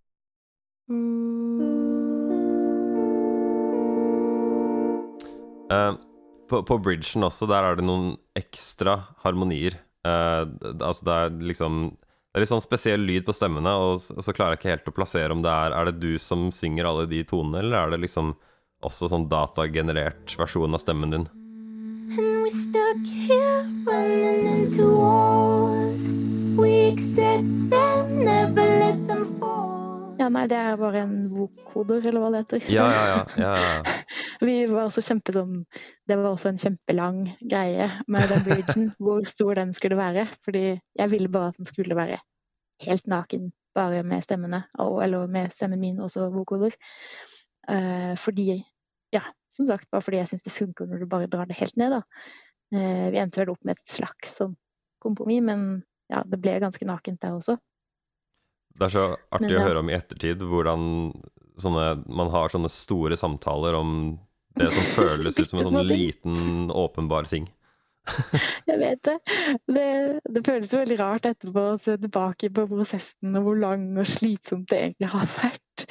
Eh, 5.69 5.93
på, 6.49 6.61
på 6.67 6.77
bridgen 6.83 7.23
også, 7.27 7.47
der 7.49 7.63
er 7.69 7.77
det 7.79 7.85
noen 7.87 8.15
ekstra 8.39 8.97
harmonier. 9.23 9.77
Uh, 10.07 10.45
altså 10.79 11.03
det 11.07 11.15
er 11.25 11.33
liksom 11.51 11.79
Det 12.29 12.37
er 12.37 12.43
litt 12.45 12.51
sånn 12.53 12.61
spesiell 12.63 13.01
lyd 13.03 13.25
på 13.27 13.33
stemmene, 13.35 13.71
og, 13.75 13.97
s- 13.99 14.11
og 14.13 14.21
så 14.23 14.31
klarer 14.37 14.53
jeg 14.55 14.61
ikke 14.61 14.69
helt 14.75 14.87
å 14.91 14.93
plassere 14.95 15.33
om 15.35 15.41
det 15.43 15.49
er 15.51 15.73
Er 15.75 15.89
det 15.89 15.95
du 15.99 16.13
som 16.21 16.51
synger 16.55 16.85
alle 16.87 17.07
de 17.09 17.23
tonene, 17.27 17.59
eller 17.63 17.75
er 17.81 17.89
det 17.95 17.99
liksom 18.05 18.35
også 18.85 19.09
sånn 19.11 19.25
datagenerert 19.31 20.37
versjon 20.39 20.77
av 20.77 20.79
stemmen 20.79 21.11
din? 21.11 21.25
And 22.15 22.43
we 22.45 22.49
stuck 22.49 23.01
here 23.27 23.65
running 23.85 24.47
into 24.47 24.85
walls. 24.95 26.07
We 26.59 26.87
accept 26.93 27.49
them, 27.73 28.23
never 28.23 28.63
let 28.79 29.03
them 29.09 29.25
fall. 29.41 30.15
Ja, 30.19 30.29
nei, 30.31 30.45
det 30.51 30.57
er 30.57 30.77
bare 30.79 31.03
en 31.05 31.13
vokoder, 31.33 32.01
eller 32.09 32.23
hva 32.23 32.31
det 32.33 32.41
heter. 32.45 32.65
Ja, 32.71 32.87
ja, 32.93 33.03
ja. 33.11 33.19
ja, 33.41 33.53
ja. 33.59 33.99
Vi 34.39 34.55
var 34.71 34.85
også 34.87 35.03
kjempe 35.03 35.33
sånn 35.35 35.63
Det 36.07 36.15
var 36.15 36.29
også 36.31 36.53
en 36.53 36.59
kjempelang 36.61 37.23
greie 37.41 37.89
med 38.07 38.29
den 38.31 38.43
bridgen, 38.45 38.89
hvor 39.03 39.25
stor 39.27 39.59
den 39.59 39.73
skulle 39.77 39.99
være. 39.99 40.27
Fordi 40.45 40.63
jeg 40.79 41.11
ville 41.11 41.31
bare 41.31 41.51
at 41.51 41.59
den 41.59 41.67
skulle 41.67 41.97
være 41.97 42.19
helt 42.85 43.09
naken, 43.11 43.49
bare 43.75 44.03
med 44.07 44.23
stemmene, 44.23 44.63
og, 44.79 45.01
eller 45.03 45.27
med 45.31 45.51
stemmen 45.51 45.81
min, 45.81 45.99
også 45.99 46.29
vokoder. 46.35 46.75
Uh, 47.69 48.15
fordi 48.19 48.63
Ja, 49.09 49.23
som 49.49 49.65
sagt, 49.65 49.89
bare 49.89 50.05
fordi 50.05 50.19
jeg 50.19 50.29
syns 50.29 50.43
det 50.45 50.53
funker 50.53 50.85
når 50.85 51.01
du 51.01 51.09
bare 51.09 51.27
drar 51.27 51.47
det 51.49 51.57
helt 51.57 51.75
ned, 51.81 51.95
da. 51.97 52.03
Uh, 52.69 53.09
vi 53.09 53.17
endte 53.17 53.41
vel 53.41 53.51
opp 53.51 53.63
med 53.65 53.73
et 53.73 53.89
slags 53.89 54.35
sånn 54.37 54.53
kompromiss, 55.01 55.41
men 55.43 55.81
ja, 56.13 56.21
det 56.25 56.37
ble 56.41 56.59
ganske 56.61 56.85
nakent 56.85 57.19
der 57.23 57.35
også. 57.35 57.57
Det 58.77 58.85
er 58.85 58.93
så 58.93 59.05
artig 59.33 59.49
Men 59.49 59.57
å 59.57 59.65
høre 59.65 59.81
om 59.81 59.89
i 59.89 59.95
ettertid 59.97 60.43
hvordan 60.45 60.83
sånne, 61.59 61.85
man 62.07 62.31
har 62.31 62.53
sånne 62.53 62.69
store 62.71 63.17
samtaler 63.19 63.75
om 63.75 63.91
det 64.59 64.69
som 64.75 64.91
føles 64.99 65.39
ut 65.39 65.49
som 65.49 65.61
en 65.61 65.71
sånn 65.71 65.89
liten, 65.89 66.69
åpenbar 66.71 67.29
ting. 67.29 67.47
Jeg 68.69 68.79
vet 68.81 69.01
det. 69.05 69.17
det. 69.69 69.87
Det 70.25 70.43
føles 70.45 70.71
jo 70.73 70.81
veldig 70.81 70.99
rart 70.99 71.27
etterpå 71.29 71.65
å 71.73 71.79
se 71.81 71.97
tilbake 72.01 72.51
på 72.55 72.65
prosessen 72.69 73.37
og 73.37 73.47
hvor 73.47 73.59
lang 73.61 73.89
og 73.99 74.07
slitsomt 74.09 74.69
det 74.71 74.79
egentlig 74.83 75.11
har 75.13 75.27
vært. 75.35 75.85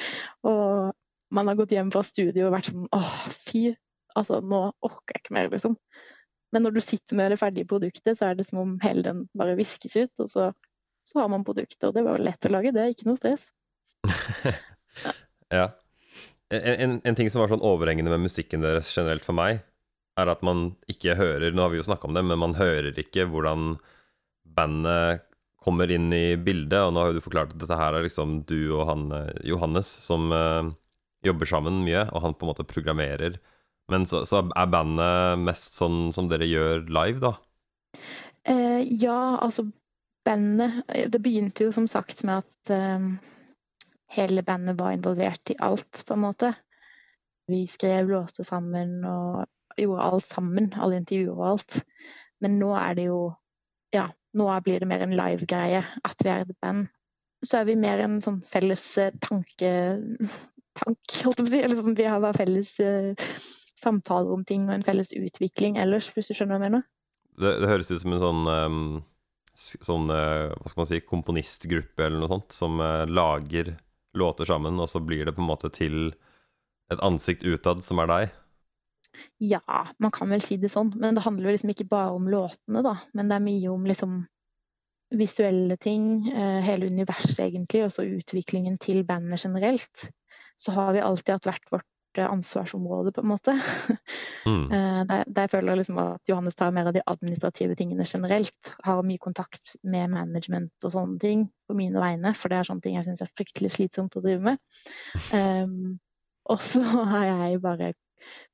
Og 0.49 0.91
man 1.35 1.51
har 1.51 1.59
gått 1.59 1.75
hjem 1.75 1.91
fra 1.93 2.03
studio 2.05 2.47
og 2.47 2.55
vært 2.57 2.71
sånn 2.71 2.87
åh, 2.95 3.17
fy. 3.47 3.69
Altså, 4.17 4.39
nå 4.41 4.63
orker 4.85 5.15
jeg 5.15 5.23
ikke 5.23 5.35
mer, 5.37 5.51
liksom. 5.53 5.77
Men 6.53 6.65
når 6.65 6.79
du 6.79 6.81
sitter 6.81 7.17
med 7.19 7.29
det 7.31 7.37
ferdige 7.39 7.69
produktet, 7.69 8.17
så 8.17 8.31
er 8.31 8.39
det 8.39 8.47
som 8.47 8.63
om 8.63 8.71
hele 8.81 9.05
den 9.05 9.27
bare 9.37 9.57
viskes 9.59 9.93
ut, 9.99 10.13
og 10.23 10.31
så, 10.31 10.47
så 11.05 11.21
har 11.21 11.29
man 11.31 11.45
produktet. 11.45 11.85
Og 11.85 11.93
det 11.95 12.03
var 12.07 12.21
lett 12.23 12.49
å 12.49 12.53
lage, 12.55 12.73
det 12.73 12.81
er 12.81 12.95
ikke 12.95 13.09
noe 13.11 13.19
stress. 13.21 13.45
ja. 15.59 15.69
En, 16.49 16.99
en, 17.05 17.15
ting 17.15 17.29
som 17.29 17.43
var 17.43 17.51
sånn 17.51 17.65
overhengende 17.65 18.09
med 18.09 18.23
musikken 18.25 18.63
deres 18.65 18.89
generelt 18.95 19.25
for 19.25 19.37
meg, 19.37 19.61
er 20.17 20.31
at 20.31 20.41
man 20.43 20.71
ikke 20.91 21.13
hører 21.15 21.53
Nå 21.53 21.61
har 21.61 21.71
vi 21.71 21.79
jo 21.79 21.85
snakka 21.85 22.09
om 22.09 22.15
det, 22.17 22.23
men 22.25 22.41
man 22.41 22.57
hører 22.57 22.97
ikke 22.97 23.27
hvordan 23.29 23.75
bandet 24.57 25.25
kommer 25.63 25.91
inn 25.91 26.09
i 26.15 26.33
bildet. 26.39 26.79
Og 26.81 26.93
nå 26.93 27.03
har 27.03 27.11
jo 27.11 27.19
du 27.19 27.25
forklart 27.25 27.53
at 27.53 27.61
dette 27.61 27.77
her 27.79 27.95
er 27.95 28.05
liksom 28.05 28.41
du 28.49 28.71
og 28.71 28.87
han 28.89 29.09
eh, 29.15 29.41
Johannes 29.51 29.89
som 30.05 30.31
uh, 30.33 30.71
jobber 31.25 31.49
sammen 31.49 31.83
mye, 31.85 32.07
og 32.09 32.23
han 32.23 32.35
på 32.35 32.47
en 32.47 32.53
måte 32.53 32.67
programmerer. 32.67 33.39
Men 33.91 34.05
så, 34.09 34.23
så 34.29 34.43
er 34.43 34.71
bandet 34.71 35.43
mest 35.43 35.77
sånn 35.77 36.09
som 36.15 36.29
dere 36.31 36.47
gjør 36.47 36.87
live, 36.87 37.19
da? 37.23 37.35
Uh, 38.47 38.81
ja, 38.85 39.37
altså 39.41 39.67
bandet 40.25 40.83
Det 41.11 41.19
begynte 41.23 41.65
jo 41.65 41.73
som 41.73 41.87
sagt 41.89 42.21
med 42.27 42.43
at 42.43 42.71
eh, 42.75 43.05
hele 44.09 44.43
bandet 44.43 44.77
var 44.79 44.95
involvert 44.95 45.53
i 45.53 45.57
alt, 45.59 46.03
på 46.07 46.15
en 46.15 46.23
måte. 46.25 46.53
Vi 47.49 47.65
skrev 47.67 48.09
låter 48.09 48.43
sammen 48.43 49.03
og 49.05 49.45
gjorde 49.77 50.05
alt 50.05 50.25
sammen. 50.25 50.71
Alle 50.77 51.01
intervjuer 51.01 51.37
og 51.37 51.47
alt. 51.53 51.81
Men 52.43 52.59
nå 52.61 52.73
er 52.77 52.97
det 52.97 53.09
jo 53.09 53.21
Ja, 53.89 54.05
nå 54.37 54.45
blir 54.61 54.83
det 54.83 54.85
mer 54.85 55.01
en 55.01 55.15
live-greie 55.17 55.79
at 55.81 56.19
vi 56.21 56.29
er 56.29 56.43
et 56.43 56.57
band. 56.61 56.91
Så 57.41 57.61
er 57.61 57.65
vi 57.65 57.73
mer 57.79 58.03
en 58.03 58.19
sånn 58.21 58.43
felles 58.45 58.85
eh, 59.01 59.15
tanke... 59.23 59.71
Tank, 60.77 61.15
holdt 61.25 61.41
jeg 61.41 61.45
på 61.45 61.47
å 61.47 61.53
si. 61.55 61.61
Eller 61.65 61.81
sånn, 61.81 61.97
vi 61.97 62.05
har 62.05 62.21
bare 62.21 62.37
felles 62.37 62.75
uh, 62.85 63.31
samtaler 63.81 64.29
om 64.35 64.43
ting 64.45 64.67
og 64.67 64.75
en 64.75 64.85
felles 64.85 65.09
utvikling 65.17 65.79
ellers, 65.81 66.11
hvis 66.13 66.29
du 66.29 66.37
skjønner 66.37 66.59
hva 66.59 66.59
jeg 66.59 66.67
mener. 66.67 66.85
Det, 67.41 67.55
det 67.63 67.71
høres 67.71 67.89
ut 67.89 68.03
som 68.03 68.13
en 68.13 68.21
sånn 68.21 68.51
um, 68.53 68.79
sånn, 69.59 70.07
uh, 70.13 70.53
hva 70.53 70.69
skal 70.69 70.83
man 70.83 70.89
si, 70.91 71.01
komponistgruppe 71.09 72.05
eller 72.05 72.21
noe 72.21 72.31
sånt, 72.31 72.55
som 72.55 72.79
uh, 72.83 73.09
lager 73.09 73.73
låter 74.17 74.45
sammen, 74.45 74.79
og 74.79 74.89
så 74.89 74.99
blir 74.99 75.25
det 75.25 75.35
på 75.35 75.43
en 75.43 75.49
måte 75.49 75.69
til 75.73 76.13
et 76.89 77.01
ansikt 77.05 77.43
utad 77.45 77.83
som 77.85 78.01
er 78.01 78.09
deg? 78.09 78.37
Ja, 79.41 79.61
man 79.97 80.11
kan 80.13 80.29
vel 80.29 80.41
si 80.43 80.57
det 80.61 80.71
sånn. 80.73 80.91
Men 80.97 81.17
det 81.17 81.25
handler 81.25 81.49
jo 81.49 81.55
liksom 81.57 81.73
ikke 81.73 81.89
bare 81.91 82.13
om 82.15 82.27
låtene, 82.29 82.83
da. 82.85 82.97
Men 83.17 83.29
det 83.29 83.37
er 83.37 83.45
mye 83.45 83.71
om 83.73 83.87
liksom 83.89 84.19
visuelle 85.17 85.77
ting, 85.81 86.29
eh, 86.29 86.61
hele 86.61 86.89
universet 86.89 87.39
egentlig, 87.47 87.85
og 87.85 87.93
så 87.93 88.05
utviklingen 88.05 88.77
til 88.81 89.03
bandet 89.03 89.41
generelt. 89.43 90.09
Så 90.59 90.71
har 90.75 90.93
vi 90.93 91.01
alltid 91.01 91.33
hatt 91.33 91.49
hvert 91.49 91.71
vårt 91.73 91.88
ansvarsområde, 92.17 93.13
på 93.15 93.21
en 93.21 93.33
måte. 93.35 93.59
Mm. 94.47 94.69
Der, 94.71 95.25
der, 95.27 95.41
jeg 95.43 95.49
føler 95.51 95.75
liksom 95.77 95.97
at 96.01 96.29
Johannes 96.29 96.55
tar 96.57 96.71
mer 96.73 96.87
av 96.89 96.93
de 96.95 97.01
administrative 97.11 97.75
tingene 97.77 98.05
generelt. 98.07 98.69
Har 98.81 99.03
mye 99.05 99.19
kontakt 99.21 99.75
med 99.83 100.09
management 100.09 100.87
og 100.87 100.93
sånne 100.93 101.19
ting 101.21 101.43
på 101.67 101.75
mine 101.77 101.99
vegne, 102.01 102.31
for 102.39 102.49
det 102.49 102.57
er 102.57 102.69
sånne 102.69 102.81
ting 102.81 102.95
jeg 102.95 103.05
syns 103.05 103.21
er 103.21 103.29
fryktelig 103.35 103.73
slitsomt 103.75 104.15
å 104.17 104.23
drive 104.23 104.39
med. 104.47 104.61
Um, 105.35 105.99
og 106.55 106.63
så 106.65 106.81
har 106.81 107.27
jeg 107.27 107.61
bare 107.61 107.91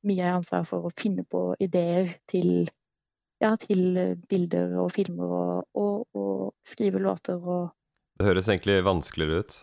mye 0.06 0.34
ansvar 0.36 0.66
for 0.68 0.88
å 0.88 0.94
finne 0.98 1.26
på 1.28 1.48
ideer 1.64 2.16
til, 2.32 2.68
ja, 3.44 3.54
til 3.62 4.18
bilder 4.30 4.76
og 4.84 4.92
filmer 4.96 5.38
og, 5.40 5.64
og, 5.78 6.06
og, 6.18 6.44
skrive 6.68 7.02
låter 7.04 7.40
og 7.40 7.72
Det 8.20 8.28
høres 8.28 8.50
egentlig 8.50 8.82
vanskeligere 8.86 9.44
ut? 9.44 9.58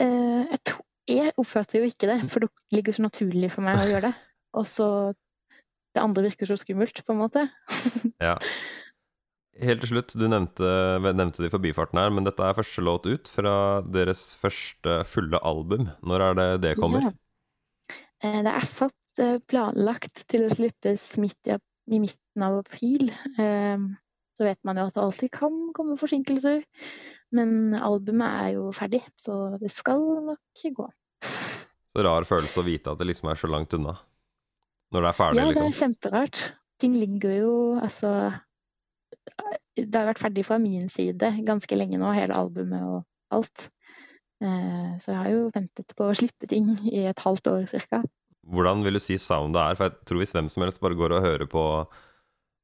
Uh, 0.00 0.42
jeg, 0.50 0.62
tror, 0.68 0.84
jeg 1.10 1.34
oppførte 1.40 1.80
jo 1.80 1.88
ikke 1.88 2.08
det, 2.10 2.18
for 2.32 2.44
det 2.44 2.50
ligger 2.74 2.96
så 2.96 3.06
naturlig 3.06 3.50
for 3.54 3.66
meg 3.66 3.80
å 3.80 3.88
gjøre 3.90 4.10
det. 4.10 4.14
Og 4.58 4.68
så 4.68 4.88
Det 5.92 6.00
andre 6.00 6.22
virker 6.24 6.48
så 6.48 6.56
skummelt, 6.56 7.02
på 7.04 7.12
en 7.12 7.18
måte. 7.20 7.42
ja. 8.28 8.38
Helt 9.60 9.82
til 9.84 9.90
slutt, 9.90 10.14
du 10.16 10.24
nevnte, 10.24 10.64
nevnte 11.04 11.42
det 11.42 11.50
i 11.50 11.52
forbifarten 11.52 12.00
her, 12.00 12.08
men 12.08 12.24
dette 12.24 12.40
er 12.40 12.56
første 12.56 12.80
låt 12.80 13.04
ut 13.04 13.28
fra 13.28 13.82
deres 13.84 14.38
første 14.40 15.02
fulle 15.04 15.36
album. 15.44 15.90
Når 16.00 16.24
er 16.30 16.38
det 16.38 16.48
det 16.64 16.72
kommer? 16.80 17.10
Ja. 17.10 17.12
Eh, 18.24 18.40
det 18.46 18.54
er 18.56 18.64
satt 18.70 18.96
Eh, 19.20 19.38
planlagt 19.44 20.22
til 20.32 20.46
å 20.46 20.54
slippes 20.54 21.10
midt 21.20 21.50
i, 21.50 21.58
i 21.92 21.98
midten 22.00 22.44
av 22.46 22.62
april. 22.62 23.10
Ehm, 23.40 23.90
så 24.32 24.46
vet 24.46 24.60
man 24.64 24.80
jo 24.80 24.86
at 24.88 24.96
det 24.96 25.02
alltid 25.02 25.32
kan 25.34 25.58
komme 25.76 25.98
forsinkelser. 26.00 26.62
Men 27.32 27.74
albumet 27.78 28.28
er 28.28 28.48
jo 28.58 28.70
ferdig, 28.76 29.02
så 29.20 29.56
det 29.60 29.72
skal 29.72 30.02
nok 30.28 30.64
gå. 30.76 30.88
Så 31.92 32.04
rar 32.04 32.28
følelse 32.28 32.60
å 32.60 32.66
vite 32.66 32.92
at 32.92 33.00
det 33.00 33.08
liksom 33.08 33.30
er 33.32 33.40
så 33.40 33.50
langt 33.50 33.74
unna. 33.76 33.96
Når 34.92 35.04
det 35.04 35.10
er 35.10 35.16
ferdig, 35.16 35.36
liksom. 35.36 35.48
Ja, 35.48 35.52
det 35.52 35.62
er 35.62 35.70
liksom. 35.70 35.84
kjemperart. 35.86 36.42
Ting 36.82 36.96
ligger 36.98 37.34
jo 37.36 37.52
altså 37.78 38.10
Det 39.78 39.94
har 39.94 40.08
vært 40.08 40.20
ferdig 40.20 40.42
fra 40.44 40.58
min 40.60 40.88
side 40.90 41.30
ganske 41.46 41.76
lenge 41.78 42.00
nå, 42.00 42.10
hele 42.16 42.36
albumet 42.36 42.82
og 42.84 43.04
alt. 43.32 43.68
Eh, 44.42 44.88
så 45.00 45.12
jeg 45.12 45.18
har 45.20 45.30
jo 45.30 45.44
ventet 45.54 45.94
på 45.96 46.08
å 46.08 46.16
slippe 46.18 46.48
ting 46.50 46.74
i 46.90 47.06
et 47.08 47.24
halvt 47.24 47.48
år 47.52 47.68
cirka. 47.70 48.02
Hvordan 48.52 48.82
vil 48.82 48.98
du 48.98 49.02
si 49.02 49.16
soundet 49.22 49.62
er? 49.62 49.78
For 49.78 49.88
jeg 49.88 50.08
tror 50.08 50.20
hvis 50.20 50.34
hvem 50.34 50.48
som 50.52 50.64
helst 50.66 50.82
bare 50.82 50.98
går 50.98 51.14
og 51.16 51.24
hører 51.24 51.48
på 51.50 51.64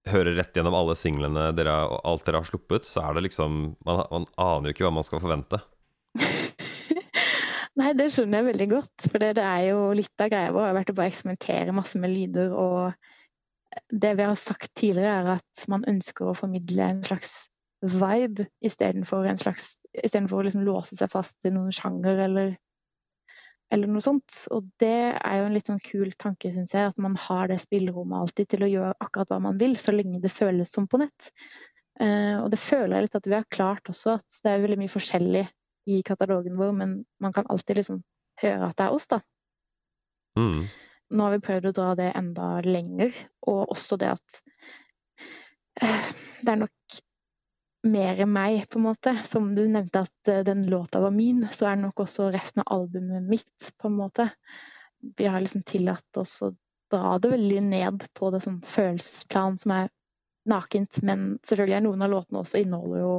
Hører 0.08 0.36
rett 0.38 0.56
gjennom 0.56 0.76
alle 0.78 0.94
singlene 0.98 1.50
dere, 1.56 1.74
og 1.88 2.00
alt 2.08 2.24
dere 2.26 2.42
har 2.42 2.48
sluppet, 2.48 2.86
så 2.88 3.04
er 3.06 3.18
det 3.18 3.26
liksom 3.28 3.58
Man, 3.86 4.04
man 4.10 4.26
aner 4.40 4.70
jo 4.70 4.76
ikke 4.76 4.86
hva 4.86 4.94
man 4.98 5.06
skal 5.06 5.22
forvente. 5.22 5.60
Nei, 7.78 7.92
det 7.94 8.08
skjønner 8.10 8.40
jeg 8.40 8.48
veldig 8.48 8.68
godt. 8.72 9.06
For 9.06 9.22
det, 9.22 9.44
er 9.44 9.68
jo 9.68 9.82
litt 9.94 10.24
av 10.24 10.32
greia 10.32 10.50
vår. 10.54 10.64
Jeg 10.64 10.72
har 10.72 10.78
vært 10.80 10.90
og 10.92 10.98
bare 10.98 11.12
eksperimentere 11.12 11.76
masse 11.76 12.00
med 12.02 12.10
lyder. 12.10 12.54
Og 12.58 13.92
det 14.02 14.14
vi 14.18 14.26
har 14.26 14.40
sagt 14.40 14.72
tidligere, 14.78 15.20
er 15.20 15.30
at 15.36 15.68
man 15.70 15.86
ønsker 15.90 16.26
å 16.26 16.36
formidle 16.38 16.88
en 16.88 17.04
slags 17.06 17.36
vibe 17.78 18.48
istedenfor 18.66 19.20
å 19.22 20.46
liksom 20.48 20.64
låse 20.66 20.98
seg 20.98 21.12
fast 21.12 21.46
i 21.46 21.52
noen 21.54 21.70
sjanger 21.74 22.24
eller 22.24 22.56
eller 23.70 23.90
noe 23.90 24.04
sånt. 24.04 24.44
Og 24.54 24.68
det 24.82 25.12
er 25.18 25.40
jo 25.40 25.46
en 25.48 25.56
litt 25.56 25.70
sånn 25.70 25.82
kul 25.84 26.12
tanke, 26.20 26.50
syns 26.54 26.74
jeg, 26.74 26.90
at 26.90 27.00
man 27.02 27.16
har 27.28 27.50
det 27.50 27.60
spillerommet 27.62 28.22
alltid 28.22 28.52
til 28.54 28.64
å 28.64 28.70
gjøre 28.70 28.96
akkurat 29.04 29.32
hva 29.32 29.40
man 29.48 29.60
vil, 29.60 29.76
så 29.80 29.94
lenge 29.94 30.22
det 30.22 30.32
føles 30.32 30.72
som 30.74 30.88
på 30.90 31.00
nett. 31.02 31.30
Uh, 31.98 32.44
og 32.44 32.52
det 32.52 32.60
føler 32.62 32.94
jeg 32.96 33.08
litt 33.08 33.18
at 33.18 33.26
vi 33.26 33.34
har 33.34 33.48
klart 33.50 33.90
også, 33.90 34.18
at 34.20 34.42
det 34.44 34.52
er 34.52 34.62
veldig 34.62 34.78
mye 34.84 34.92
forskjellig 34.92 35.46
i 35.88 36.02
katalogen 36.06 36.58
vår, 36.60 36.76
men 36.78 36.94
man 37.22 37.34
kan 37.34 37.48
alltid 37.50 37.80
liksom 37.80 38.02
høre 38.42 38.68
at 38.68 38.78
det 38.78 38.86
er 38.86 38.94
oss, 38.94 39.08
da. 39.10 39.18
Mm. 40.38 40.62
Nå 41.08 41.24
har 41.24 41.34
vi 41.34 41.42
prøvd 41.42 41.70
å 41.70 41.74
dra 41.74 41.88
det 41.98 42.12
enda 42.16 42.48
lenger, 42.64 43.16
og 43.50 43.74
også 43.74 43.98
det 44.00 44.12
at 44.14 44.40
uh, 45.82 46.10
det 46.44 46.54
er 46.54 46.62
nok 46.62 47.00
mer 47.86 48.26
meg, 48.26 48.64
på 48.68 48.78
en 48.78 48.88
måte. 48.88 49.14
Som 49.26 49.54
du 49.54 49.64
nevnte 49.68 50.04
at 50.06 50.30
uh, 50.30 50.40
den 50.46 50.66
låta 50.70 51.00
var 51.00 51.14
min, 51.14 51.46
så 51.52 51.70
er 51.70 51.80
nok 51.80 52.04
også 52.06 52.30
resten 52.34 52.64
av 52.64 52.72
albumet 52.80 53.28
mitt, 53.28 53.72
på 53.78 53.90
en 53.90 53.98
måte. 53.98 54.30
Vi 55.16 55.26
har 55.26 55.40
liksom 55.40 55.62
tillatt 55.62 56.16
oss 56.16 56.40
å 56.42 56.52
dra 56.90 57.18
det 57.18 57.30
veldig 57.30 57.62
ned 57.62 58.06
på 58.16 58.30
det 58.34 58.40
sånn 58.44 58.62
følelsesplan 58.66 59.58
som 59.62 59.74
er 59.76 59.90
nakent. 60.48 61.02
Men 61.02 61.34
selvfølgelig 61.46 61.76
er 61.76 61.84
noen 61.86 62.06
av 62.06 62.14
låtene 62.14 62.42
også 62.42 62.62
inneholder 62.62 63.04
jo 63.04 63.12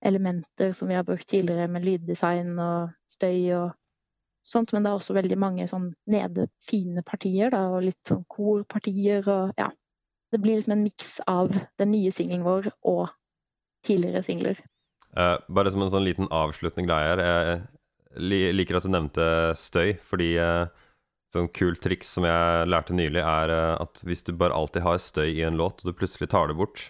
elementer 0.00 0.72
som 0.72 0.88
vi 0.88 0.96
har 0.96 1.04
brukt 1.04 1.28
tidligere, 1.28 1.68
med 1.68 1.84
lyddesign 1.84 2.54
og 2.58 2.94
støy 3.10 3.52
og 3.58 3.76
sånt. 4.46 4.72
Men 4.72 4.84
det 4.84 4.90
er 4.90 5.00
også 5.00 5.16
veldig 5.16 5.38
mange 5.38 5.68
sånn 5.70 5.90
nede 6.10 6.48
fine 6.64 7.04
partier, 7.06 7.52
da, 7.52 7.66
og 7.74 7.84
litt 7.84 8.00
sånn 8.08 8.24
korpartier 8.28 9.28
og 9.28 9.54
ja. 9.60 9.70
Det 10.30 10.38
blir 10.38 10.54
liksom 10.54 10.76
en 10.76 10.84
miks 10.86 11.16
av 11.26 11.48
den 11.80 11.90
nye 11.90 12.12
singelen 12.14 12.44
vår 12.46 12.68
og 12.86 13.08
tidligere 13.86 14.24
singler. 14.26 14.62
Uh, 15.16 15.36
bare 15.50 15.72
som 15.72 15.82
en 15.82 15.90
sånn 15.90 16.06
liten 16.06 16.28
avslutning 16.30 16.90
her. 16.90 17.22
Jeg 18.18 18.54
liker 18.56 18.78
at 18.78 18.86
du 18.86 18.90
nevnte 18.90 19.26
støy, 19.58 19.94
fordi 20.06 20.32
uh, 20.42 20.70
sånn 21.34 21.50
kult 21.54 21.82
triks 21.84 22.10
som 22.16 22.26
jeg 22.26 22.70
lærte 22.70 22.94
nylig, 22.96 23.22
er 23.22 23.52
uh, 23.54 23.74
at 23.82 24.02
hvis 24.06 24.24
du 24.26 24.32
bare 24.34 24.56
alltid 24.56 24.82
har 24.82 25.02
støy 25.02 25.28
i 25.30 25.44
en 25.46 25.58
låt, 25.60 25.82
og 25.82 25.90
du 25.90 25.98
plutselig 25.98 26.30
tar 26.32 26.50
det 26.50 26.58
bort, 26.58 26.88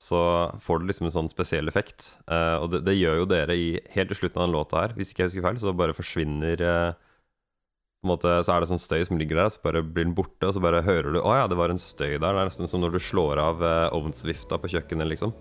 så 0.00 0.20
får 0.60 0.80
du 0.80 0.88
liksom 0.88 1.08
en 1.08 1.14
sånn 1.14 1.32
spesiell 1.32 1.68
effekt. 1.68 2.14
Uh, 2.28 2.62
og 2.62 2.70
det, 2.72 2.84
det, 2.88 2.96
gjør 2.96 3.22
jo 3.22 3.28
dere 3.32 3.56
i, 3.56 3.68
helt 3.94 4.12
til 4.12 4.22
slutten 4.22 4.42
av 4.42 4.48
den 4.48 4.56
låta 4.56 4.84
her. 4.84 4.96
Hvis 4.96 5.12
ikke 5.12 5.24
jeg 5.24 5.32
husker 5.32 5.46
feil, 5.48 5.60
så 5.60 5.76
bare 5.76 5.96
forsvinner 5.96 6.64
på 6.96 8.04
en 8.06 8.12
måte, 8.12 8.32
Så 8.44 8.52
er 8.52 8.62
det 8.62 8.70
sånn 8.70 8.80
støy 8.80 9.04
som 9.08 9.20
ligger 9.20 9.40
der, 9.40 9.52
så 9.52 9.60
bare 9.64 9.84
blir 9.84 10.04
den 10.04 10.16
borte, 10.16 10.48
og 10.48 10.56
så 10.56 10.62
bare 10.62 10.84
hører 10.84 11.16
du 11.16 11.20
Å 11.20 11.36
ja, 11.40 11.46
det 11.50 11.56
var 11.58 11.72
en 11.72 11.80
støy 11.80 12.16
der. 12.16 12.20
Det 12.20 12.32
er 12.32 12.50
nesten 12.52 12.70
som 12.70 12.84
når 12.84 12.96
du 12.96 13.00
slår 13.02 13.40
av 13.40 13.64
ovnsvifta 13.96 14.60
på 14.60 14.72
kjøkkenet, 14.76 15.08
liksom. 15.16 15.32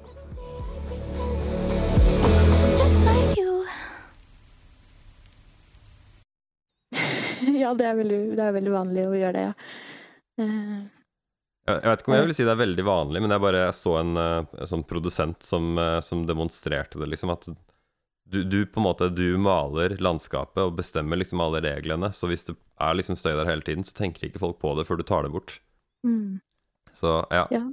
Ja, 7.66 7.74
det 7.78 7.90
er, 7.90 7.96
veldig, 8.00 8.20
det 8.38 8.44
er, 8.46 8.54
veldig, 8.56 8.74
vanlig 8.76 9.08
å 9.10 9.16
gjøre 9.18 9.36
det, 9.36 9.48
ja. 9.50 9.56
Uh, 10.36 10.84
jeg 11.66 11.82
vet 11.82 12.02
ikke 12.02 12.12
om 12.12 12.16
jeg 12.20 12.26
vil 12.28 12.36
si 12.38 12.46
det 12.46 12.54
er 12.54 12.62
veldig 12.62 12.84
vanlig, 12.86 13.22
men 13.24 13.34
jeg 13.34 13.42
bare 13.42 13.62
så 13.74 13.96
en, 13.98 14.18
eh, 14.22 14.66
sånn 14.70 14.84
produsent 14.86 15.42
som, 15.42 15.72
eh, 15.82 15.98
som, 16.06 16.22
demonstrerte 16.30 17.00
det, 17.02 17.08
liksom. 17.10 17.32
At 17.34 17.48
du, 18.30 18.44
du, 18.44 18.60
på 18.70 18.82
en 18.82 18.86
måte 18.86 19.08
du 19.10 19.38
maler 19.42 19.96
landskapet 19.98 20.62
og 20.62 20.76
bestemmer 20.78 21.18
liksom 21.18 21.42
alle 21.42 21.64
reglene. 21.66 22.12
Så 22.14 22.30
hvis 22.30 22.46
det 22.46 22.54
er 22.82 22.94
liksom 22.98 23.18
støy 23.18 23.34
der 23.34 23.50
hele 23.50 23.66
tiden, 23.66 23.86
så 23.86 23.98
tenker 23.98 24.28
ikke 24.28 24.44
folk 24.44 24.60
på 24.62 24.76
det 24.78 24.86
før 24.86 25.02
du 25.02 25.06
tar 25.10 25.26
det 25.26 25.34
bort. 25.34 25.58
Mm. 26.06 26.38
Så 26.94 27.18
ja. 27.34 27.48
Ja. 27.54 27.64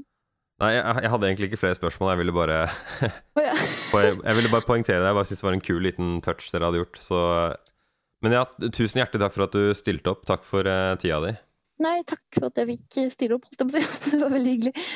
Nei, 0.62 0.72
jeg, 0.76 1.04
jeg 1.04 1.12
hadde 1.12 1.28
egentlig 1.28 1.50
ikke 1.50 1.60
flere 1.60 1.76
spørsmål. 1.76 2.14
Jeg 2.14 2.22
ville 2.22 2.36
bare, 2.36 2.58
poe- 3.92 4.08
jeg 4.08 4.38
ville 4.38 4.52
bare 4.52 4.68
poengtere 4.68 5.02
det. 5.02 5.10
Jeg 5.10 5.18
bare 5.18 5.28
syntes 5.28 5.44
det 5.44 5.48
var 5.48 5.58
en 5.58 5.66
kul 5.68 5.84
liten 5.84 6.16
touch 6.24 6.48
dere 6.52 6.68
hadde 6.70 6.80
gjort. 6.80 7.00
Så 7.02 7.20
Men 8.22 8.36
ja, 8.38 8.44
tusen 8.70 9.02
hjertelig 9.02 9.24
takk 9.24 9.34
for 9.34 9.46
at 9.48 9.56
du 9.56 9.72
stilte 9.76 10.12
opp. 10.14 10.26
Takk 10.28 10.46
for 10.46 10.68
uh, 10.68 10.94
tida 11.02 11.18
di. 11.24 11.32
Nei, 11.82 11.98
takk 12.06 12.22
for 12.30 12.46
at 12.50 12.60
jeg 12.60 12.76
fikk 12.76 13.00
stille 13.14 13.38
opp, 13.38 13.48
holdt 13.48 13.64
jeg 13.64 13.68
på 13.68 13.74
å 13.74 13.80
si. 13.80 14.10
Det 14.14 14.22
var 14.22 14.36
veldig 14.36 14.54
hyggelig. 14.56 14.86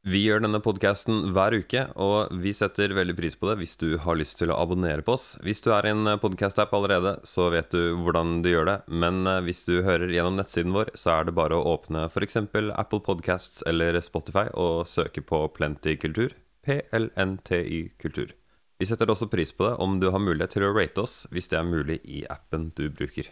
Vi 0.00 0.22
gjør 0.24 0.40
denne 0.40 0.62
podkasten 0.64 1.26
hver 1.36 1.52
uke, 1.60 1.82
og 2.00 2.30
vi 2.40 2.54
setter 2.56 2.94
veldig 2.96 3.18
pris 3.18 3.34
på 3.36 3.50
det 3.50 3.58
hvis 3.60 3.74
du 3.82 3.98
har 4.00 4.16
lyst 4.16 4.38
til 4.40 4.48
å 4.48 4.56
abonnere 4.62 5.04
på 5.04 5.12
oss. 5.12 5.34
Hvis 5.44 5.60
du 5.60 5.68
er 5.76 5.84
i 5.84 5.92
en 5.92 6.08
podkast-app 6.22 6.72
allerede, 6.72 7.18
så 7.28 7.50
vet 7.52 7.68
du 7.74 7.98
hvordan 8.00 8.38
du 8.40 8.48
gjør 8.48 8.70
det. 8.70 8.78
Men 8.88 9.20
eh, 9.28 9.42
hvis 9.44 9.66
du 9.68 9.82
hører 9.84 10.08
gjennom 10.08 10.40
nettsiden 10.40 10.72
vår, 10.72 10.94
så 10.96 11.18
er 11.18 11.28
det 11.28 11.36
bare 11.36 11.58
å 11.58 11.74
åpne 11.74 12.06
f.eks. 12.08 12.40
Apple 12.40 13.04
Podcasts 13.04 13.60
eller 13.68 14.00
Spotify 14.00 14.48
og 14.56 14.88
søke 14.88 15.20
på 15.20 15.44
Plenty 15.58 15.98
kultur. 16.00 16.32
PLNTY 16.64 17.90
kultur. 18.00 18.32
Vi 18.80 18.86
setter 18.88 19.10
også 19.12 19.28
pris 19.28 19.50
på 19.52 19.66
det 19.68 19.74
om 19.84 19.98
du 20.00 20.08
har 20.08 20.22
mulighet 20.24 20.54
til 20.56 20.64
å 20.64 20.72
rate 20.72 21.02
oss 21.04 21.26
hvis 21.34 21.50
det 21.52 21.58
er 21.58 21.68
mulig 21.68 21.98
i 22.08 22.22
appen 22.32 22.70
du 22.78 22.86
bruker. 22.88 23.28